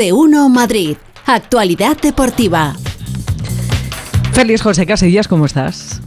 T1 0.00 0.48
Madrid. 0.48 0.96
Actualidad 1.26 1.94
deportiva. 2.00 2.72
Feliz 4.32 4.62
José 4.62 4.86
Casillas, 4.86 5.28
¿cómo 5.28 5.44
estás? 5.44 6.00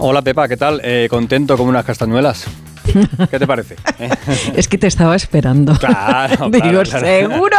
Hola 0.00 0.20
Pepa, 0.22 0.48
¿qué 0.48 0.56
tal? 0.56 0.80
Eh, 0.82 1.06
contento 1.08 1.56
como 1.56 1.70
unas 1.70 1.84
castañuelas. 1.84 2.44
¿Qué 3.30 3.38
te 3.38 3.46
parece? 3.46 3.76
es 4.56 4.68
que 4.68 4.78
te 4.78 4.86
estaba 4.86 5.16
esperando. 5.16 5.74
Claro, 5.78 6.50
Digo, 6.50 6.84
seguro. 6.84 7.56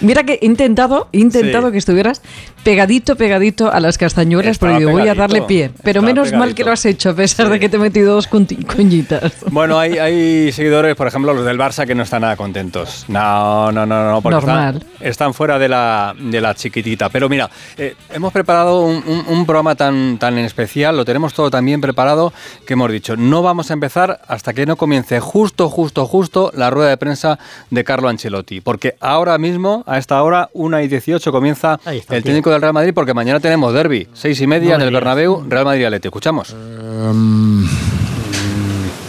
Mira 0.00 0.24
que 0.24 0.38
he 0.40 0.46
intentado, 0.46 1.08
he 1.12 1.18
intentado 1.18 1.70
que 1.70 1.78
estuvieras 1.78 2.22
pegadito, 2.62 3.16
pegadito 3.16 3.70
a 3.70 3.80
las 3.80 3.98
castañuelas, 3.98 4.58
pero 4.58 4.80
yo 4.80 4.90
voy 4.90 5.08
a 5.08 5.14
darle 5.14 5.42
pie. 5.42 5.70
Pero 5.82 6.02
menos 6.02 6.32
mal 6.32 6.54
que 6.54 6.64
lo 6.64 6.72
has 6.72 6.84
hecho, 6.86 7.10
a 7.10 7.14
pesar 7.14 7.48
de 7.48 7.60
que 7.60 7.68
te 7.68 7.76
he 7.76 7.80
metido 7.80 8.14
dos 8.14 8.26
cuñitas. 8.26 9.32
Bueno, 9.50 9.78
hay, 9.78 9.98
hay, 9.98 10.52
seguidores, 10.52 10.96
por 10.96 11.06
ejemplo, 11.06 11.34
los 11.34 11.44
del 11.44 11.58
Barça, 11.58 11.86
que 11.86 11.94
no 11.94 12.02
están 12.02 12.22
nada 12.22 12.36
contentos. 12.36 13.04
No, 13.08 13.70
no, 13.70 13.86
no, 13.86 14.10
no. 14.10 14.22
Porque 14.22 14.34
Normal. 14.34 14.82
Están, 15.00 15.34
fuera 15.34 15.58
de 15.58 15.68
la, 15.68 16.14
de 16.18 16.40
la 16.40 16.54
chiquitita. 16.54 17.08
Pero 17.08 17.28
mira, 17.28 17.50
eh, 17.76 17.94
hemos 18.12 18.32
preparado 18.32 18.82
un, 18.82 19.24
un, 19.26 19.46
programa 19.46 19.74
tan, 19.74 20.18
tan 20.18 20.38
especial, 20.38 20.96
lo 20.96 21.04
tenemos 21.04 21.34
todo 21.34 21.50
tan 21.50 21.64
bien 21.64 21.80
preparado, 21.80 22.32
que 22.66 22.72
hemos 22.72 22.90
dicho, 22.90 23.16
no 23.16 23.42
vamos 23.42 23.70
a 23.70 23.74
empezar 23.74 24.20
hasta 24.26 24.52
que 24.52 24.63
no 24.66 24.76
comience 24.76 25.20
justo, 25.20 25.68
justo, 25.68 26.06
justo 26.06 26.50
la 26.54 26.70
rueda 26.70 26.90
de 26.90 26.96
prensa 26.96 27.38
de 27.70 27.84
Carlo 27.84 28.08
Ancelotti. 28.08 28.60
Porque 28.60 28.96
ahora 29.00 29.38
mismo, 29.38 29.84
a 29.86 29.98
esta 29.98 30.22
hora, 30.22 30.50
1 30.52 30.80
y 30.80 30.88
18, 30.88 31.32
comienza 31.32 31.78
el 31.86 32.22
técnico 32.22 32.50
del 32.50 32.60
Real 32.60 32.72
Madrid, 32.72 32.92
porque 32.94 33.14
mañana 33.14 33.40
tenemos 33.40 33.72
derby, 33.72 34.08
seis 34.14 34.40
y 34.40 34.46
media 34.46 34.74
en 34.74 34.82
el 34.82 34.92
Bernabéu, 34.92 35.44
Real 35.48 35.64
Madrid-Alete. 35.64 36.08
Escuchamos. 36.08 36.50
Em, 36.52 37.66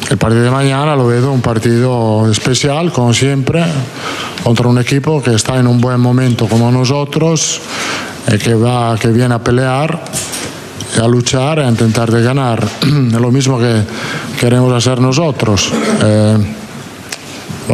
el 0.09 0.17
partido 0.17 0.43
de 0.43 0.51
mañana 0.51 0.95
lo 0.95 1.07
veo 1.07 1.31
un 1.31 1.41
partido 1.41 2.29
especial, 2.29 2.91
como 2.91 3.13
siempre, 3.13 3.63
contra 4.43 4.67
un 4.67 4.77
equipo 4.77 5.21
que 5.21 5.33
está 5.33 5.57
en 5.57 5.67
un 5.67 5.81
buen 5.81 5.99
momento 5.99 6.47
como 6.47 6.71
nosotros, 6.71 7.61
y 8.31 8.37
que, 8.37 8.53
va, 8.55 8.97
que 8.97 9.09
viene 9.09 9.33
a 9.35 9.39
pelear 9.39 9.99
a 11.01 11.07
luchar, 11.07 11.59
a 11.59 11.69
intentar 11.69 12.11
de 12.11 12.21
ganar. 12.21 12.65
Lo 13.19 13.31
mismo 13.31 13.59
que 13.59 13.83
queremos 14.39 14.73
hacer 14.73 14.99
nosotros. 14.99 15.71
Eh, 16.03 16.37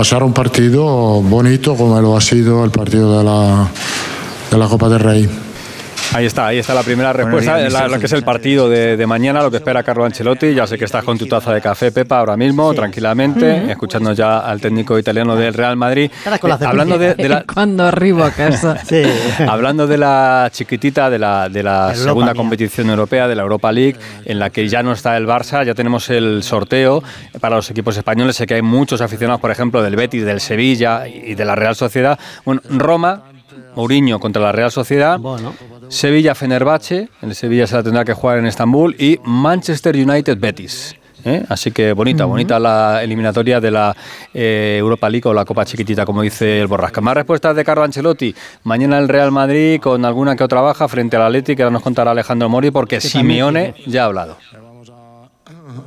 ser 0.03 0.23
un 0.23 0.33
partido 0.33 1.21
bonito 1.21 1.75
como 1.75 1.99
lo 2.01 2.17
ha 2.17 2.21
sido 2.21 2.63
el 2.63 2.71
partido 2.71 3.17
de 3.19 3.23
la, 3.23 3.67
de 4.49 4.57
la 4.57 4.67
Copa 4.67 4.89
del 4.89 4.99
Rey. 4.99 5.29
Ahí 6.13 6.25
está, 6.25 6.47
ahí 6.47 6.57
está 6.57 6.73
la 6.73 6.83
primera 6.83 7.13
respuesta, 7.13 7.57
lo 7.87 7.97
que 7.97 8.05
es 8.05 8.11
el 8.11 8.23
partido 8.23 8.67
de, 8.69 9.07
mañana, 9.07 9.41
lo 9.41 9.49
que 9.49 9.57
espera 9.57 9.81
Carlo 9.81 10.03
Ancelotti. 10.03 10.53
Ya 10.53 10.67
sé 10.67 10.77
que 10.77 10.83
estás 10.83 11.05
con 11.05 11.17
tu 11.17 11.25
taza 11.25 11.53
de 11.53 11.61
café, 11.61 11.91
Pepa, 11.91 12.19
ahora 12.19 12.35
mismo, 12.35 12.73
tranquilamente, 12.73 13.71
escuchando 13.71 14.11
ya 14.11 14.39
al 14.39 14.59
técnico 14.59 14.99
italiano 14.99 15.37
del 15.37 15.53
Real 15.53 15.77
Madrid. 15.77 16.11
Eh, 16.25 16.65
hablando 16.65 16.97
de, 16.97 17.15
la... 17.29 17.43
Cuando 17.53 17.85
arribo 17.85 18.23
a 18.23 18.31
casa. 18.31 18.77
Hablando 19.47 19.87
de 19.87 19.97
la 19.97 20.49
chiquitita, 20.51 21.09
de 21.09 21.17
la, 21.17 21.47
de 21.47 21.63
la 21.63 21.95
segunda 21.95 22.35
competición 22.35 22.89
europea, 22.89 23.27
de 23.27 23.35
la 23.35 23.43
Europa 23.43 23.71
League, 23.71 23.95
en 24.25 24.37
la 24.37 24.49
que 24.49 24.67
ya 24.67 24.83
no 24.83 24.91
está 24.91 25.15
el 25.15 25.25
Barça, 25.25 25.65
ya 25.65 25.73
tenemos 25.73 26.09
el 26.09 26.43
sorteo 26.43 27.01
para 27.39 27.55
los 27.55 27.69
equipos 27.69 27.95
españoles. 27.95 28.35
Sé 28.35 28.45
que 28.45 28.55
hay 28.55 28.61
muchos 28.61 28.99
aficionados, 28.99 29.39
por 29.39 29.51
ejemplo, 29.51 29.81
del 29.81 29.95
Betis, 29.95 30.25
del 30.25 30.41
Sevilla 30.41 31.07
y 31.07 31.35
de 31.35 31.45
la 31.45 31.55
Real 31.55 31.75
Sociedad. 31.75 32.19
Bueno, 32.43 32.61
Roma 32.69 33.23
Mourinho 33.75 34.19
contra 34.19 34.41
la 34.41 34.51
Real 34.51 34.71
Sociedad, 34.71 35.17
Sevilla 35.17 35.51
Fenerbahce, 36.35 37.09
el 37.21 37.35
Sevilla 37.35 37.67
se 37.67 37.75
la 37.75 37.83
tendrá 37.83 38.05
que 38.05 38.13
jugar 38.13 38.39
en 38.39 38.45
Estambul 38.45 38.95
y 38.97 39.19
Manchester 39.23 39.95
United 39.95 40.37
Betis. 40.39 40.95
¿eh? 41.25 41.43
Así 41.49 41.71
que 41.71 41.93
bonita, 41.93 42.25
bonita 42.25 42.59
la 42.59 43.03
eliminatoria 43.03 43.59
de 43.59 43.71
la 43.71 43.95
eh, 44.33 44.77
Europa 44.79 45.09
League 45.09 45.27
o 45.29 45.33
la 45.33 45.45
Copa 45.45 45.65
Chiquitita, 45.65 46.05
como 46.05 46.21
dice 46.21 46.61
el 46.61 46.67
Borrasca. 46.67 47.01
Más 47.01 47.15
respuestas 47.15 47.55
de 47.55 47.63
Carlo 47.63 47.83
Ancelotti. 47.83 48.33
Mañana 48.63 48.97
el 48.97 49.07
Real 49.07 49.31
Madrid 49.31 49.79
con 49.79 50.03
alguna 50.05 50.35
que 50.35 50.43
otra 50.43 50.61
baja 50.61 50.87
frente 50.87 51.17
al 51.17 51.23
Atleti, 51.23 51.55
que 51.55 51.63
ahora 51.63 51.73
nos 51.73 51.83
contará 51.83 52.11
Alejandro 52.11 52.49
Mori, 52.49 52.71
porque 52.71 53.01
Simeone 53.01 53.75
ya 53.85 54.03
ha 54.03 54.05
hablado 54.05 54.37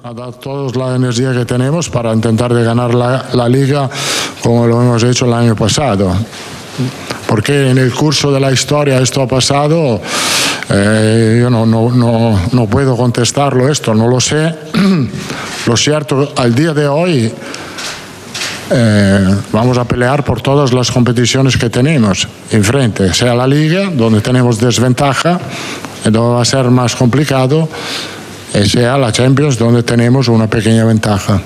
a 0.02 0.12
dar 0.12 0.32
toda 0.34 0.70
la 0.86 0.96
energía 0.96 1.32
que 1.32 1.44
tenemos 1.44 1.88
para 1.88 2.12
intentar 2.12 2.52
de 2.52 2.64
ganar 2.64 2.94
la, 2.94 3.26
la, 3.32 3.48
liga 3.48 3.88
como 4.42 4.66
lo 4.66 4.80
hemos 4.80 5.02
hecho 5.02 5.26
el 5.26 5.32
año 5.32 5.54
pasado 5.54 6.14
porque 7.26 7.70
en 7.70 7.78
el 7.78 7.92
curso 7.92 8.32
de 8.32 8.40
la 8.40 8.52
historia 8.52 9.00
esto 9.00 9.22
ha 9.22 9.26
pasado, 9.26 10.00
eh, 10.68 11.38
yo 11.40 11.50
no, 11.50 11.66
no, 11.66 11.90
no, 11.90 12.40
no, 12.52 12.66
puedo 12.66 12.96
contestarlo 12.96 13.68
esto, 13.68 13.94
no 13.94 14.08
lo 14.08 14.20
sé. 14.20 14.54
lo 15.66 15.76
cierto, 15.76 16.32
al 16.36 16.54
día 16.54 16.72
de 16.72 16.86
hoy 16.86 17.32
eh, 18.70 19.36
vamos 19.52 19.76
a 19.78 19.84
pelear 19.84 20.24
por 20.24 20.40
todas 20.40 20.72
las 20.72 20.90
competiciones 20.90 21.56
que 21.56 21.68
tenemos 21.68 22.26
enfrente, 22.50 23.12
sea 23.12 23.34
la 23.34 23.46
liga, 23.46 23.90
donde 23.90 24.20
tenemos 24.20 24.58
desventaja, 24.58 25.38
donde 26.04 26.18
va 26.18 26.42
a 26.42 26.44
ser 26.44 26.70
más 26.70 26.96
complicado, 26.96 27.68
y 28.54 28.68
sea 28.68 28.96
la 28.96 29.12
Champions, 29.12 29.58
donde 29.58 29.82
tenemos 29.82 30.28
una 30.28 30.46
pequeña 30.46 30.84
ventaja. 30.84 31.42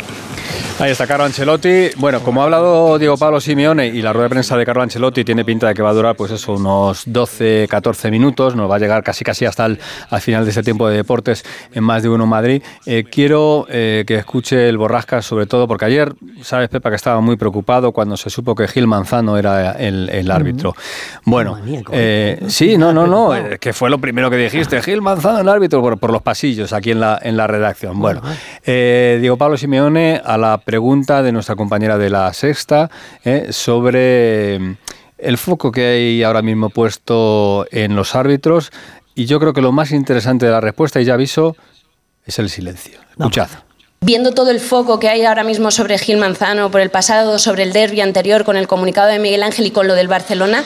Ahí 0.80 0.92
está 0.92 1.08
Carlo 1.08 1.24
Ancelotti. 1.24 1.88
Bueno, 1.96 2.20
como 2.20 2.40
ha 2.40 2.44
hablado 2.44 3.00
Diego 3.00 3.16
Pablo 3.16 3.40
Simeone 3.40 3.88
y 3.88 4.00
la 4.00 4.12
rueda 4.12 4.26
de 4.26 4.30
prensa 4.30 4.56
de 4.56 4.64
Carlo 4.64 4.82
Ancelotti 4.82 5.24
tiene 5.24 5.44
pinta 5.44 5.66
de 5.66 5.74
que 5.74 5.82
va 5.82 5.90
a 5.90 5.92
durar 5.92 6.14
pues 6.14 6.30
eso, 6.30 6.52
unos 6.52 7.02
12, 7.04 7.66
14 7.68 8.12
minutos, 8.12 8.54
nos 8.54 8.70
va 8.70 8.76
a 8.76 8.78
llegar 8.78 9.02
casi 9.02 9.24
casi 9.24 9.44
hasta 9.44 9.66
el 9.66 9.80
al 10.08 10.20
final 10.20 10.44
de 10.44 10.50
este 10.50 10.62
tiempo 10.62 10.88
de 10.88 10.96
deportes 10.96 11.44
en 11.72 11.82
más 11.82 12.04
de 12.04 12.08
uno 12.08 12.26
Madrid. 12.26 12.62
Eh, 12.86 13.04
quiero 13.10 13.66
eh, 13.68 14.04
que 14.06 14.14
escuche 14.14 14.68
el 14.68 14.78
Borrasca 14.78 15.20
sobre 15.20 15.46
todo 15.46 15.66
porque 15.66 15.84
ayer, 15.84 16.14
sabes 16.42 16.68
Pepa, 16.68 16.90
que 16.90 16.96
estaba 16.96 17.20
muy 17.20 17.36
preocupado 17.36 17.90
cuando 17.90 18.16
se 18.16 18.30
supo 18.30 18.54
que 18.54 18.68
Gil 18.68 18.86
Manzano 18.86 19.36
era 19.36 19.72
el, 19.72 20.30
árbitro. 20.30 20.76
Bueno, 21.24 21.58
eh, 21.90 22.40
sí, 22.46 22.78
no, 22.78 22.92
no, 22.92 23.08
no, 23.08 23.30
que 23.58 23.72
fue 23.72 23.90
lo 23.90 23.98
primero 23.98 24.30
que 24.30 24.36
dijiste, 24.36 24.80
Gil 24.80 25.02
Manzano 25.02 25.40
el 25.40 25.48
árbitro 25.48 25.82
por, 25.82 25.98
por 25.98 26.12
los 26.12 26.22
pasillos 26.22 26.72
aquí 26.72 26.92
en 26.92 27.00
la, 27.00 27.18
en 27.20 27.36
la 27.36 27.48
redacción. 27.48 27.98
Bueno, 27.98 28.22
Diego 28.68 29.38
Pablo 29.38 29.56
Simeone 29.56 30.20
a 30.22 30.36
la 30.36 30.58
pregunta 30.58 31.22
de 31.22 31.32
nuestra 31.32 31.56
compañera 31.56 31.96
de 31.96 32.10
la 32.10 32.32
sexta 32.34 32.90
eh, 33.24 33.48
sobre 33.50 34.58
mm, 34.58 34.76
el 35.18 35.38
foco 35.38 35.72
que 35.72 35.86
hay 35.86 36.22
ahora 36.22 36.42
mismo 36.42 36.68
puesto 36.68 37.66
en 37.70 37.96
los 37.96 38.14
árbitros 38.14 38.70
y 39.14 39.26
yo 39.26 39.40
creo 39.40 39.52
que 39.52 39.60
lo 39.60 39.72
más 39.72 39.90
interesante 39.90 40.46
de 40.46 40.52
la 40.52 40.60
respuesta, 40.60 41.00
y 41.00 41.04
ya 41.04 41.14
aviso, 41.14 41.56
es 42.24 42.38
el 42.38 42.48
silencio. 42.48 43.00
Escuchad. 43.10 43.48
Viendo 44.00 44.30
todo 44.30 44.52
el 44.52 44.60
foco 44.60 45.00
que 45.00 45.08
hay 45.08 45.24
ahora 45.24 45.42
mismo 45.42 45.72
sobre 45.72 45.98
Gil 45.98 46.18
Manzano, 46.18 46.70
por 46.70 46.80
el 46.80 46.90
pasado, 46.90 47.40
sobre 47.40 47.64
el 47.64 47.72
derby 47.72 48.00
anterior, 48.00 48.44
con 48.44 48.56
el 48.56 48.68
comunicado 48.68 49.08
de 49.08 49.18
Miguel 49.18 49.42
Ángel 49.42 49.66
y 49.66 49.70
con 49.72 49.88
lo 49.88 49.94
del 49.94 50.06
Barcelona, 50.06 50.62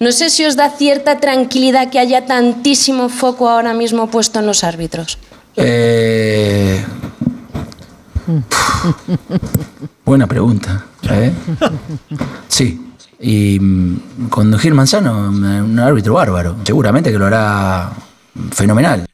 no 0.00 0.12
sé 0.12 0.28
si 0.28 0.44
os 0.44 0.54
da 0.54 0.68
cierta 0.68 1.18
tranquilidad 1.18 1.88
que 1.88 1.98
haya 1.98 2.26
tantísimo 2.26 3.08
foco 3.08 3.48
ahora 3.48 3.72
mismo 3.72 4.10
puesto 4.10 4.40
en 4.40 4.46
los 4.46 4.64
árbitros. 4.64 5.18
Eh, 5.56 6.84
Buena 10.04 10.26
pregunta. 10.26 10.84
¿eh? 11.10 11.32
Sí. 12.48 12.80
Y 13.20 13.58
mm, 13.60 14.28
con 14.28 14.58
Gil 14.58 14.74
Manzano, 14.74 15.28
un 15.28 15.78
árbitro 15.78 16.14
bárbaro. 16.14 16.56
Seguramente 16.64 17.10
que 17.10 17.18
lo 17.18 17.26
hará 17.26 17.92
fenomenal. 18.52 19.06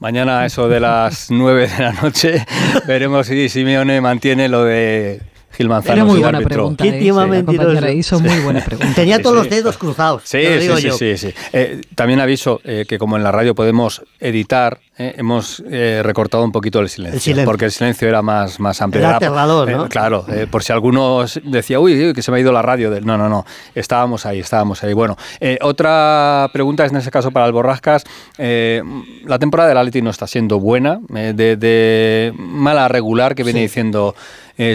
Mañana, 0.00 0.46
eso 0.46 0.66
de 0.68 0.80
las 0.80 1.30
9 1.30 1.68
de 1.68 1.82
la 1.82 1.92
noche, 1.92 2.46
veremos 2.86 3.26
si 3.26 3.48
Simeone 3.48 4.00
mantiene 4.00 4.48
lo 4.48 4.64
de 4.64 5.20
Gil 5.52 5.68
Manzano. 5.68 5.94
Era 5.94 6.04
muy 6.04 6.20
buena 6.20 6.40
pregunta. 6.40 6.84
¿eh? 6.86 7.94
hizo 7.94 8.18
muy 8.18 8.38
buena 8.40 8.64
pregunta. 8.64 8.94
Tenía 8.94 9.20
todos 9.20 9.36
los 9.36 9.50
dedos 9.50 9.76
cruzados. 9.76 10.22
Sí, 10.24 10.42
sí, 10.60 10.90
sí, 10.90 11.16
sí, 11.18 11.34
eh, 11.52 11.82
también 11.94 12.18
aviso 12.20 12.62
eh, 12.64 12.86
que 12.88 12.98
como 12.98 13.18
en 13.18 13.22
la 13.22 13.30
radio 13.30 13.54
podemos 13.54 14.02
editar, 14.20 14.80
hemos 15.00 15.62
recortado 16.02 16.44
un 16.44 16.52
poquito 16.52 16.80
el 16.80 16.88
silencio, 16.88 17.44
porque 17.44 17.64
el 17.66 17.72
silencio 17.72 18.08
era 18.08 18.22
más, 18.22 18.60
más 18.60 18.80
amplio. 18.82 19.02
Era 19.02 19.16
aterrador, 19.16 19.70
¿no? 19.70 19.88
claro, 19.88 20.26
por 20.50 20.62
si 20.62 20.72
alguno 20.72 21.24
decía, 21.44 21.80
uy, 21.80 22.12
que 22.12 22.22
se 22.22 22.30
me 22.30 22.38
ha 22.38 22.40
ido 22.40 22.52
la 22.52 22.62
radio. 22.62 22.90
No, 23.00 23.16
no, 23.16 23.28
no, 23.28 23.44
estábamos 23.74 24.26
ahí, 24.26 24.40
estábamos 24.40 24.82
ahí. 24.84 24.92
Bueno, 24.92 25.16
otra 25.62 26.48
pregunta 26.52 26.84
es 26.84 26.92
en 26.92 26.98
ese 26.98 27.10
caso 27.10 27.30
para 27.30 27.46
el 27.46 27.52
Borrascas. 27.52 28.04
la 28.38 29.38
temporada 29.38 29.68
del 29.70 29.78
Atleti 29.78 30.02
no 30.02 30.10
está 30.10 30.26
siendo 30.26 30.60
buena, 30.60 31.00
de, 31.08 32.32
mala 32.36 32.88
regular 32.88 33.34
que 33.34 33.44
viene 33.44 33.60
diciendo 33.60 34.14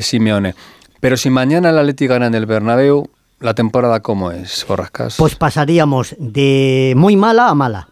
Simeone. 0.02 0.56
Pero 1.00 1.18
si 1.18 1.30
mañana 1.30 1.70
el 1.70 1.78
Atleti 1.78 2.08
gana 2.08 2.26
en 2.26 2.36
el 2.36 2.48
Bernabéu, 2.48 3.10
¿la 3.40 3.54
temporada 3.54 4.00
cómo 4.00 4.32
es, 4.32 4.66
Borrascas? 4.68 5.18
Pues 5.18 5.36
pasaríamos 5.36 6.16
de 6.18 6.94
muy 6.96 7.16
mala 7.16 7.50
a 7.50 7.54
mala. 7.54 7.90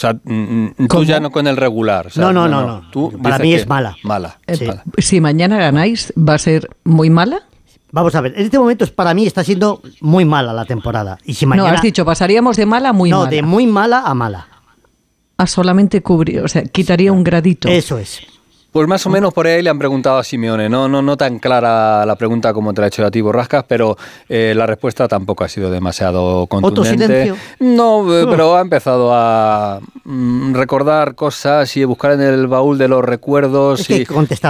O 0.00 0.06
sea, 0.08 0.14
mm, 0.14 0.68
mm, 0.78 0.88
tú 0.88 1.04
ya 1.04 1.20
no 1.20 1.30
con 1.30 1.46
el 1.46 1.58
regular. 1.58 2.08
no, 2.16 2.32
no, 2.32 2.48
no, 2.48 2.82
no. 2.90 3.10
Para 3.22 3.38
mí 3.38 3.52
es 3.52 3.68
mala. 3.68 3.98
Mala. 4.02 4.38
Si 4.96 5.20
mañana 5.20 5.58
ganáis, 5.58 6.10
¿va 6.16 6.34
a 6.34 6.38
ser 6.38 6.70
muy 6.84 7.10
mala? 7.10 7.42
Vamos 7.92 8.14
a 8.14 8.22
ver, 8.22 8.32
en 8.34 8.44
este 8.44 8.58
momento 8.58 8.86
para 8.94 9.12
mí 9.12 9.26
está 9.26 9.44
siendo 9.44 9.82
muy 10.00 10.24
mala 10.24 10.54
la 10.54 10.64
temporada. 10.64 11.18
Y 11.26 11.34
si 11.34 11.44
mañana... 11.44 11.68
No, 11.68 11.74
has 11.74 11.82
dicho, 11.82 12.06
pasaríamos 12.06 12.56
de 12.56 12.64
mala 12.64 12.90
a 12.90 12.92
muy 12.94 13.10
mala. 13.10 13.24
No, 13.24 13.30
de 13.30 13.42
muy 13.42 13.66
mala 13.66 14.04
a 14.06 14.14
mala. 14.14 14.48
A 15.36 15.46
solamente 15.46 16.00
cubrir, 16.00 16.40
o 16.40 16.48
sea, 16.48 16.62
quitaría 16.62 17.12
un 17.12 17.22
gradito. 17.22 17.68
Eso 17.68 17.98
es. 17.98 18.22
Pues 18.72 18.86
más 18.86 19.04
o 19.04 19.10
menos 19.10 19.34
por 19.34 19.48
ahí 19.48 19.62
le 19.62 19.70
han 19.70 19.78
preguntado 19.80 20.18
a 20.18 20.24
Simeone. 20.24 20.68
No, 20.68 20.88
no, 20.88 21.02
no 21.02 21.16
tan 21.16 21.40
clara 21.40 22.06
la 22.06 22.14
pregunta 22.14 22.52
como 22.52 22.72
te 22.72 22.80
la 22.80 22.84
ha 22.84 22.88
hecho 22.88 23.04
a 23.04 23.10
ti, 23.10 23.20
Borrascas, 23.20 23.64
pero 23.66 23.98
eh, 24.28 24.52
la 24.56 24.64
respuesta 24.66 25.08
tampoco 25.08 25.42
ha 25.42 25.48
sido 25.48 25.70
demasiado 25.70 26.46
contundente. 26.46 27.34
No, 27.58 28.16
eh, 28.16 28.26
pero 28.30 28.56
ha 28.56 28.60
empezado 28.60 29.10
a 29.12 29.80
mm, 30.04 30.54
recordar 30.54 31.16
cosas 31.16 31.76
y 31.76 31.84
buscar 31.84 32.12
en 32.12 32.20
el 32.20 32.46
baúl 32.46 32.78
de 32.78 32.86
los 32.86 33.04
recuerdos 33.04 33.90
y, 33.90 34.06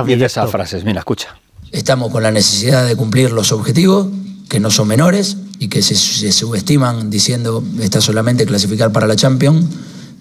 y 0.06 0.14
de 0.16 0.26
esas 0.26 0.50
frases. 0.50 0.84
Mira, 0.84 0.98
escucha. 0.98 1.38
Estamos 1.72 2.12
con 2.12 2.22
la 2.22 2.30
necesidad 2.30 2.86
de 2.86 2.96
cumplir 2.96 3.32
los 3.32 3.52
objetivos, 3.52 4.08
que 4.50 4.60
no 4.60 4.70
son 4.70 4.88
menores 4.88 5.38
y 5.58 5.68
que 5.68 5.80
se, 5.80 5.94
se 5.94 6.32
subestiman 6.32 7.08
diciendo 7.08 7.62
está 7.80 8.02
solamente 8.02 8.44
clasificar 8.44 8.92
para 8.92 9.06
la 9.06 9.16
Champions. 9.16 9.64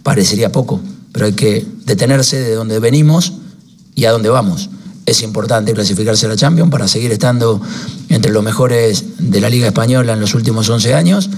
Parecería 0.04 0.54
poco, 0.54 0.80
pero 1.12 1.26
hay 1.26 1.34
que 1.34 1.66
detenerse 1.84 2.40
de 2.40 2.56
donde 2.56 2.80
venimos 2.80 3.34
y 4.00 4.06
a 4.06 4.12
dónde 4.12 4.30
vamos. 4.30 4.70
Es 5.06 5.22
importante 5.24 5.74
clasificarse 5.74 6.26
a 6.26 6.30
la 6.30 6.36
Champions 6.36 6.72
para 6.72 6.88
seguir 6.88 7.12
estando 7.12 7.60
entre 8.08 8.32
los 8.32 8.44
mejores 8.44 9.04
de 9.18 9.42
la 9.42 9.50
Liga 9.50 9.68
Española 9.68 10.14
en 10.14 10.22
los 10.22 10.36
últimos 10.36 10.70
11 10.70 10.94
años 10.94 11.30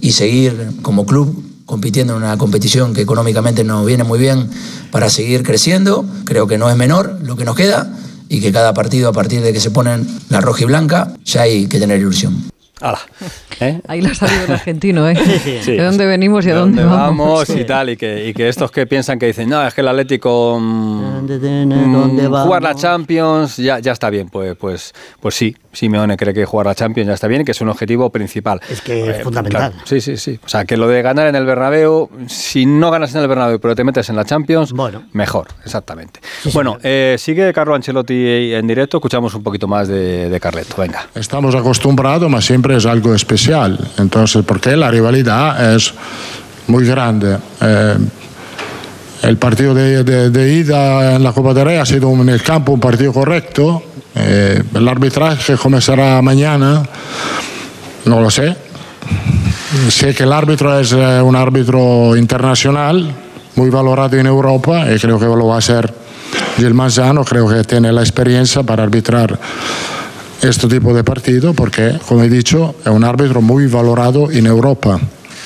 y 0.00 0.12
seguir 0.12 0.72
como 0.82 1.06
club 1.06 1.44
compitiendo 1.64 2.16
en 2.16 2.22
una 2.22 2.36
competición 2.38 2.94
que 2.94 3.02
económicamente 3.02 3.62
nos 3.62 3.86
viene 3.86 4.02
muy 4.02 4.18
bien 4.18 4.48
para 4.90 5.10
seguir 5.10 5.44
creciendo. 5.44 6.04
Creo 6.24 6.48
que 6.48 6.58
no 6.58 6.70
es 6.70 6.76
menor 6.76 7.18
lo 7.22 7.36
que 7.36 7.44
nos 7.44 7.54
queda 7.54 7.94
y 8.28 8.40
que 8.40 8.50
cada 8.50 8.74
partido 8.74 9.10
a 9.10 9.12
partir 9.12 9.42
de 9.42 9.52
que 9.52 9.60
se 9.60 9.70
ponen 9.70 10.08
la 10.30 10.40
roja 10.40 10.62
y 10.62 10.66
blanca 10.66 11.14
ya 11.24 11.42
hay 11.42 11.66
que 11.66 11.78
tener 11.78 12.00
ilusión. 12.00 12.57
¿Eh? 13.60 13.80
Ahí 13.88 14.00
lo 14.00 14.10
ha 14.10 14.14
salido 14.14 14.44
el 14.44 14.52
argentino, 14.52 15.08
¿eh? 15.08 15.14
De 15.66 15.82
dónde 15.82 16.06
venimos 16.06 16.46
y 16.46 16.50
a 16.50 16.54
dónde, 16.54 16.84
vamos. 16.84 17.48
y 17.50 17.64
tal, 17.64 17.90
y 17.90 17.96
que, 17.96 18.28
y 18.28 18.34
que 18.34 18.48
estos 18.48 18.70
que 18.70 18.86
piensan 18.86 19.18
que 19.18 19.26
dicen, 19.26 19.48
no, 19.48 19.66
es 19.66 19.74
que 19.74 19.80
el 19.80 19.88
Atlético 19.88 20.58
mm, 20.60 21.24
mm, 21.24 22.42
jugar 22.44 22.62
la 22.62 22.74
Champions 22.74 23.56
ya, 23.56 23.78
ya 23.80 23.92
está 23.92 24.10
bien, 24.10 24.28
pues, 24.28 24.56
pues, 24.56 24.92
pues 25.20 25.34
sí, 25.34 25.56
Simeone 25.78 26.16
cree 26.16 26.34
que 26.34 26.44
jugar 26.44 26.66
la 26.66 26.74
Champions 26.74 27.08
ya 27.08 27.14
está 27.14 27.28
bien, 27.28 27.44
que 27.44 27.52
es 27.52 27.60
un 27.60 27.68
objetivo 27.68 28.10
principal. 28.10 28.60
Es 28.68 28.80
que 28.80 29.10
es 29.10 29.18
eh, 29.18 29.20
fundamental. 29.22 29.74
sí, 29.84 30.00
sí, 30.00 30.16
sí. 30.16 30.38
O 30.44 30.48
sea, 30.48 30.64
que 30.64 30.76
lo 30.76 30.88
de 30.88 31.02
ganar 31.02 31.26
en 31.26 31.36
el 31.36 31.44
Bernabéu, 31.44 32.10
si 32.26 32.66
no 32.66 32.90
ganas 32.90 33.14
en 33.14 33.22
el 33.22 33.28
Bernabéu 33.28 33.60
pero 33.60 33.74
te 33.74 33.84
metes 33.84 34.08
en 34.08 34.16
la 34.16 34.24
Champions, 34.24 34.72
bueno. 34.72 35.04
mejor, 35.12 35.48
exactamente. 35.64 36.20
bueno, 36.52 36.78
eh, 36.82 37.16
sigue 37.18 37.52
Carlo 37.52 37.74
Ancelotti 37.74 38.52
en 38.54 38.66
directo, 38.66 38.98
escuchamos 38.98 39.34
un 39.34 39.42
poquito 39.42 39.68
más 39.68 39.88
de, 39.88 40.28
de 40.28 40.40
Carleto, 40.40 40.74
venga. 40.76 41.06
Estamos 41.14 41.54
acostumbrados, 41.54 42.28
pero 42.28 42.40
siempre 42.40 42.76
es 42.76 42.86
algo 42.86 43.14
especial. 43.14 43.78
Entonces, 43.98 44.44
porque 44.44 44.76
la 44.76 44.90
rivalidad 44.90 45.74
es 45.74 45.92
muy 46.66 46.86
grande. 46.86 47.38
Eh, 47.60 47.96
el 49.22 49.36
partido 49.36 49.74
de, 49.74 50.52
ida 50.52 51.16
en 51.16 51.24
la 51.24 51.32
Copa 51.32 51.52
de 51.52 51.64
Rey 51.64 51.76
ha 51.76 51.84
sido 51.84 52.12
en 52.12 52.28
el 52.28 52.42
campo 52.42 52.72
un 52.72 52.80
partido 52.80 53.12
correcto. 53.12 53.82
Eh, 54.14 54.62
el 54.74 54.88
arbitraje 54.88 55.56
comenzará 55.56 56.20
mañana, 56.22 56.82
no 58.04 58.20
lo 58.20 58.30
sé. 58.30 58.56
Sé 59.90 60.14
que 60.14 60.24
el 60.24 60.32
árbitro 60.32 60.78
es 60.78 60.92
eh, 60.92 61.20
un 61.22 61.36
árbitro 61.36 62.16
internacional, 62.16 63.14
muy 63.54 63.70
valorado 63.70 64.16
en 64.16 64.26
Europa 64.26 64.86
y 64.92 64.98
creo 64.98 65.18
que 65.18 65.26
lo 65.26 65.46
va 65.48 65.56
a 65.56 65.58
hacer 65.58 65.92
Gil 66.56 66.74
Manzano, 66.74 67.24
creo 67.24 67.48
que 67.48 67.64
tiene 67.64 67.92
la 67.92 68.00
experiencia 68.00 68.62
para 68.62 68.82
arbitrar 68.82 69.38
este 70.42 70.68
tipo 70.68 70.94
de 70.94 71.02
partido 71.04 71.54
porque, 71.54 71.98
como 72.06 72.22
he 72.22 72.28
dicho, 72.28 72.76
es 72.84 72.90
un 72.90 73.04
árbitro 73.04 73.40
muy 73.40 73.66
valorado 73.66 74.30
en 74.30 74.46
Europa. 74.46 74.98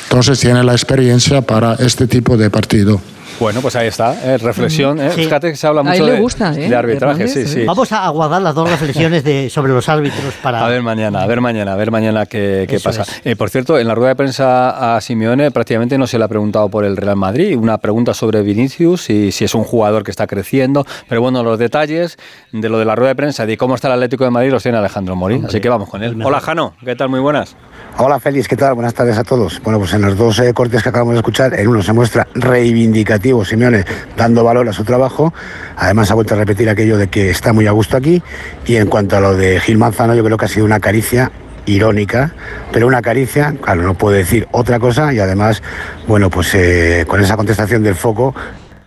Entonces 0.04 0.40
tiene 0.40 0.62
la 0.62 0.72
experiencia 0.72 1.40
para 1.40 1.74
este 1.74 2.06
tipo 2.06 2.36
de 2.36 2.50
partido. 2.50 3.00
Bueno, 3.40 3.60
pues 3.60 3.76
ahí 3.76 3.88
está, 3.88 4.14
eh, 4.24 4.38
reflexión. 4.38 5.00
Eh. 5.00 5.10
Fíjate 5.10 5.50
que 5.50 5.56
se 5.56 5.66
habla 5.66 5.82
mucho 5.82 6.04
de, 6.04 6.16
¿eh? 6.16 6.68
de, 6.68 6.76
arbitraje. 6.76 7.28
Sí, 7.28 7.46
sí. 7.46 7.64
Vamos 7.64 7.90
a 7.92 8.04
aguardar 8.04 8.42
las 8.42 8.54
dos 8.54 8.70
reflexiones 8.70 9.24
de, 9.24 9.50
sobre 9.50 9.72
los 9.72 9.88
árbitros 9.88 10.34
para. 10.42 10.64
A 10.64 10.68
ver 10.68 10.82
mañana, 10.82 11.22
a 11.22 11.26
ver 11.26 11.40
mañana, 11.40 11.72
a 11.72 11.76
ver 11.76 11.90
mañana 11.90 12.26
qué, 12.26 12.66
qué 12.68 12.78
pasa. 12.78 13.04
por 13.36 13.50
cierto, 13.50 13.78
en 13.78 13.88
la 13.88 13.94
rueda 13.94 14.10
de 14.10 14.16
prensa 14.16 14.96
a 14.96 15.00
Simeone 15.00 15.50
prácticamente 15.50 15.98
no 15.98 16.06
se 16.06 16.18
le 16.18 16.24
ha 16.24 16.28
preguntado 16.28 16.68
por 16.68 16.84
el 16.84 16.96
Real 16.96 17.16
Madrid. 17.16 17.56
Una 17.56 17.78
pregunta 17.78 18.14
sobre 18.14 18.42
Vinicius 18.42 19.10
y 19.10 19.32
si 19.32 19.44
es 19.44 19.54
un 19.54 19.64
jugador 19.64 20.04
que 20.04 20.10
está 20.10 20.26
creciendo. 20.26 20.86
Pero 21.08 21.20
bueno, 21.20 21.42
los 21.42 21.58
detalles 21.58 22.18
de 22.52 22.68
lo 22.68 22.78
de 22.78 22.84
la 22.84 22.94
rueda 22.94 23.10
de 23.10 23.16
prensa 23.16 23.44
y 23.44 23.46
de 23.48 23.56
cómo 23.56 23.74
está 23.74 23.88
el 23.88 23.94
Atlético 23.94 24.24
de 24.24 24.30
Madrid 24.30 24.50
los 24.50 24.62
tiene 24.62 24.78
Alejandro 24.78 25.16
Morín. 25.16 25.44
Así 25.46 25.60
que 25.60 25.68
vamos 25.68 25.88
con 25.88 26.02
él. 26.02 26.20
Hola, 26.22 26.40
Jano, 26.40 26.74
¿qué 26.84 26.94
tal? 26.94 27.08
Muy 27.08 27.20
buenas. 27.20 27.56
Hola 27.98 28.18
Félix, 28.18 28.48
¿qué 28.48 28.56
tal? 28.56 28.74
Buenas 28.74 28.94
tardes 28.94 29.18
a 29.18 29.22
todos. 29.22 29.60
Bueno, 29.62 29.78
pues 29.78 29.92
en 29.92 30.02
los 30.02 30.16
dos 30.16 30.38
eh, 30.38 30.52
cortes 30.54 30.82
que 30.82 30.88
acabamos 30.88 31.14
de 31.14 31.18
escuchar, 31.18 31.54
en 31.54 31.68
uno 31.68 31.82
se 31.82 31.92
muestra 31.92 32.26
reivindicativo 32.34 33.44
Simeone 33.44 33.84
dando 34.16 34.42
valor 34.42 34.68
a 34.68 34.72
su 34.72 34.82
trabajo. 34.82 35.32
Además 35.76 36.10
ha 36.10 36.14
vuelto 36.14 36.34
a 36.34 36.38
repetir 36.38 36.68
aquello 36.70 36.96
de 36.96 37.08
que 37.08 37.30
está 37.30 37.52
muy 37.52 37.66
a 37.66 37.72
gusto 37.72 37.96
aquí. 37.96 38.22
Y 38.66 38.76
en 38.76 38.88
cuanto 38.88 39.16
a 39.16 39.20
lo 39.20 39.36
de 39.36 39.60
Gil 39.60 39.78
Manzano, 39.78 40.14
yo 40.14 40.24
creo 40.24 40.36
que 40.36 40.46
ha 40.46 40.48
sido 40.48 40.64
una 40.64 40.80
caricia 40.80 41.30
irónica, 41.66 42.32
pero 42.72 42.86
una 42.86 43.02
caricia, 43.02 43.54
claro, 43.60 43.82
no 43.82 43.94
puedo 43.94 44.16
decir 44.16 44.48
otra 44.50 44.78
cosa 44.80 45.12
y 45.12 45.18
además, 45.18 45.62
bueno, 46.08 46.30
pues 46.30 46.54
eh, 46.54 47.04
con 47.06 47.20
esa 47.20 47.36
contestación 47.36 47.82
del 47.82 47.94
foco 47.94 48.34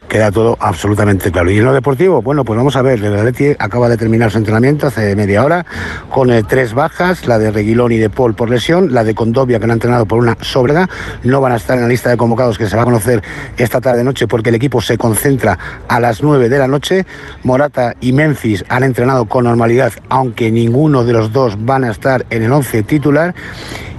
queda 0.07 0.31
todo 0.31 0.57
absolutamente 0.59 1.31
claro. 1.31 1.51
¿Y 1.51 1.57
en 1.57 1.65
lo 1.65 1.73
deportivo? 1.73 2.21
Bueno, 2.21 2.43
pues 2.43 2.57
vamos 2.57 2.75
a 2.75 2.81
ver, 2.81 3.03
el 3.03 3.15
Atleti 3.15 3.55
acaba 3.59 3.89
de 3.89 3.97
terminar 3.97 4.31
su 4.31 4.37
entrenamiento 4.37 4.87
hace 4.87 5.15
media 5.15 5.43
hora 5.43 5.65
con 6.09 6.31
eh, 6.31 6.43
tres 6.47 6.73
bajas, 6.73 7.27
la 7.27 7.39
de 7.39 7.51
Reguilón 7.51 7.91
y 7.91 7.97
de 7.97 8.09
Paul 8.09 8.35
por 8.35 8.49
lesión, 8.49 8.93
la 8.93 9.03
de 9.03 9.15
Condovia 9.15 9.59
que 9.59 9.65
han 9.65 9.71
entrenado 9.71 10.05
por 10.05 10.19
una 10.19 10.37
sobreda, 10.41 10.89
no 11.23 11.41
van 11.41 11.53
a 11.53 11.55
estar 11.57 11.75
en 11.77 11.83
la 11.83 11.89
lista 11.89 12.09
de 12.09 12.17
convocados 12.17 12.57
que 12.57 12.67
se 12.67 12.75
va 12.75 12.83
a 12.83 12.85
conocer 12.85 13.23
esta 13.57 13.81
tarde 13.81 14.03
noche 14.03 14.27
porque 14.27 14.49
el 14.49 14.55
equipo 14.55 14.81
se 14.81 14.97
concentra 14.97 15.57
a 15.87 15.99
las 15.99 16.21
9 16.21 16.49
de 16.49 16.59
la 16.59 16.67
noche. 16.67 17.05
Morata 17.43 17.95
y 18.01 18.13
Memphis 18.13 18.63
han 18.69 18.83
entrenado 18.83 19.25
con 19.25 19.45
normalidad, 19.45 19.93
aunque 20.09 20.51
ninguno 20.51 21.03
de 21.03 21.13
los 21.13 21.31
dos 21.31 21.63
van 21.65 21.83
a 21.83 21.91
estar 21.91 22.25
en 22.29 22.43
el 22.43 22.51
11 22.51 22.83
titular. 22.83 23.35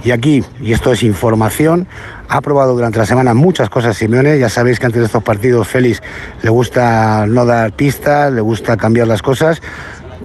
Y 0.07 0.11
aquí, 0.11 0.41
y 0.61 0.71
esto 0.71 0.93
es 0.93 1.03
información, 1.03 1.85
ha 2.29 2.39
probado 2.39 2.73
durante 2.73 2.97
la 2.97 3.05
semana 3.05 3.33
muchas 3.33 3.69
cosas 3.69 3.97
Simeone. 3.97 4.39
Ya 4.39 4.47
sabéis 4.47 4.79
que 4.79 4.85
antes 4.85 5.01
de 5.01 5.05
estos 5.07 5.21
partidos 5.21 5.67
Félix 5.67 6.01
le 6.43 6.49
gusta 6.49 7.25
no 7.27 7.45
dar 7.45 7.73
pistas, 7.73 8.31
le 8.31 8.39
gusta 8.39 8.77
cambiar 8.77 9.05
las 9.07 9.21
cosas. 9.21 9.61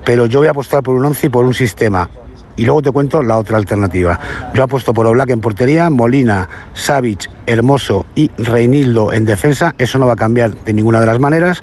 Pero 0.05 0.27
yo 0.27 0.39
voy 0.39 0.47
a 0.47 0.53
apostar 0.53 0.85
por 0.85 0.95
un 0.95 1.05
once 1.05 1.27
y 1.27 1.31
por 1.31 1.45
un 1.45 1.53
sistema. 1.53 2.09
Y 2.55 2.65
luego 2.65 2.81
te 2.81 2.93
cuento 2.93 3.25
la 3.25 3.37
otra 3.39 3.57
alternativa. 3.57 4.21
Yo 4.55 4.63
apuesto 4.63 4.95
por 4.95 5.05
Oblak 5.05 5.31
en 5.31 5.41
portería, 5.41 5.91
Molina, 5.91 6.49
Savic, 6.75 7.29
Hermoso 7.47 8.07
y 8.15 8.31
Reinildo 8.39 9.13
en 9.13 9.25
defensa. 9.25 9.75
Eso 9.79 9.99
no 9.99 10.07
va 10.07 10.13
a 10.13 10.17
cambiar 10.17 10.55
de 10.55 10.75
ninguna 10.75 11.01
de 11.01 11.07
las 11.07 11.19
maneras. 11.19 11.61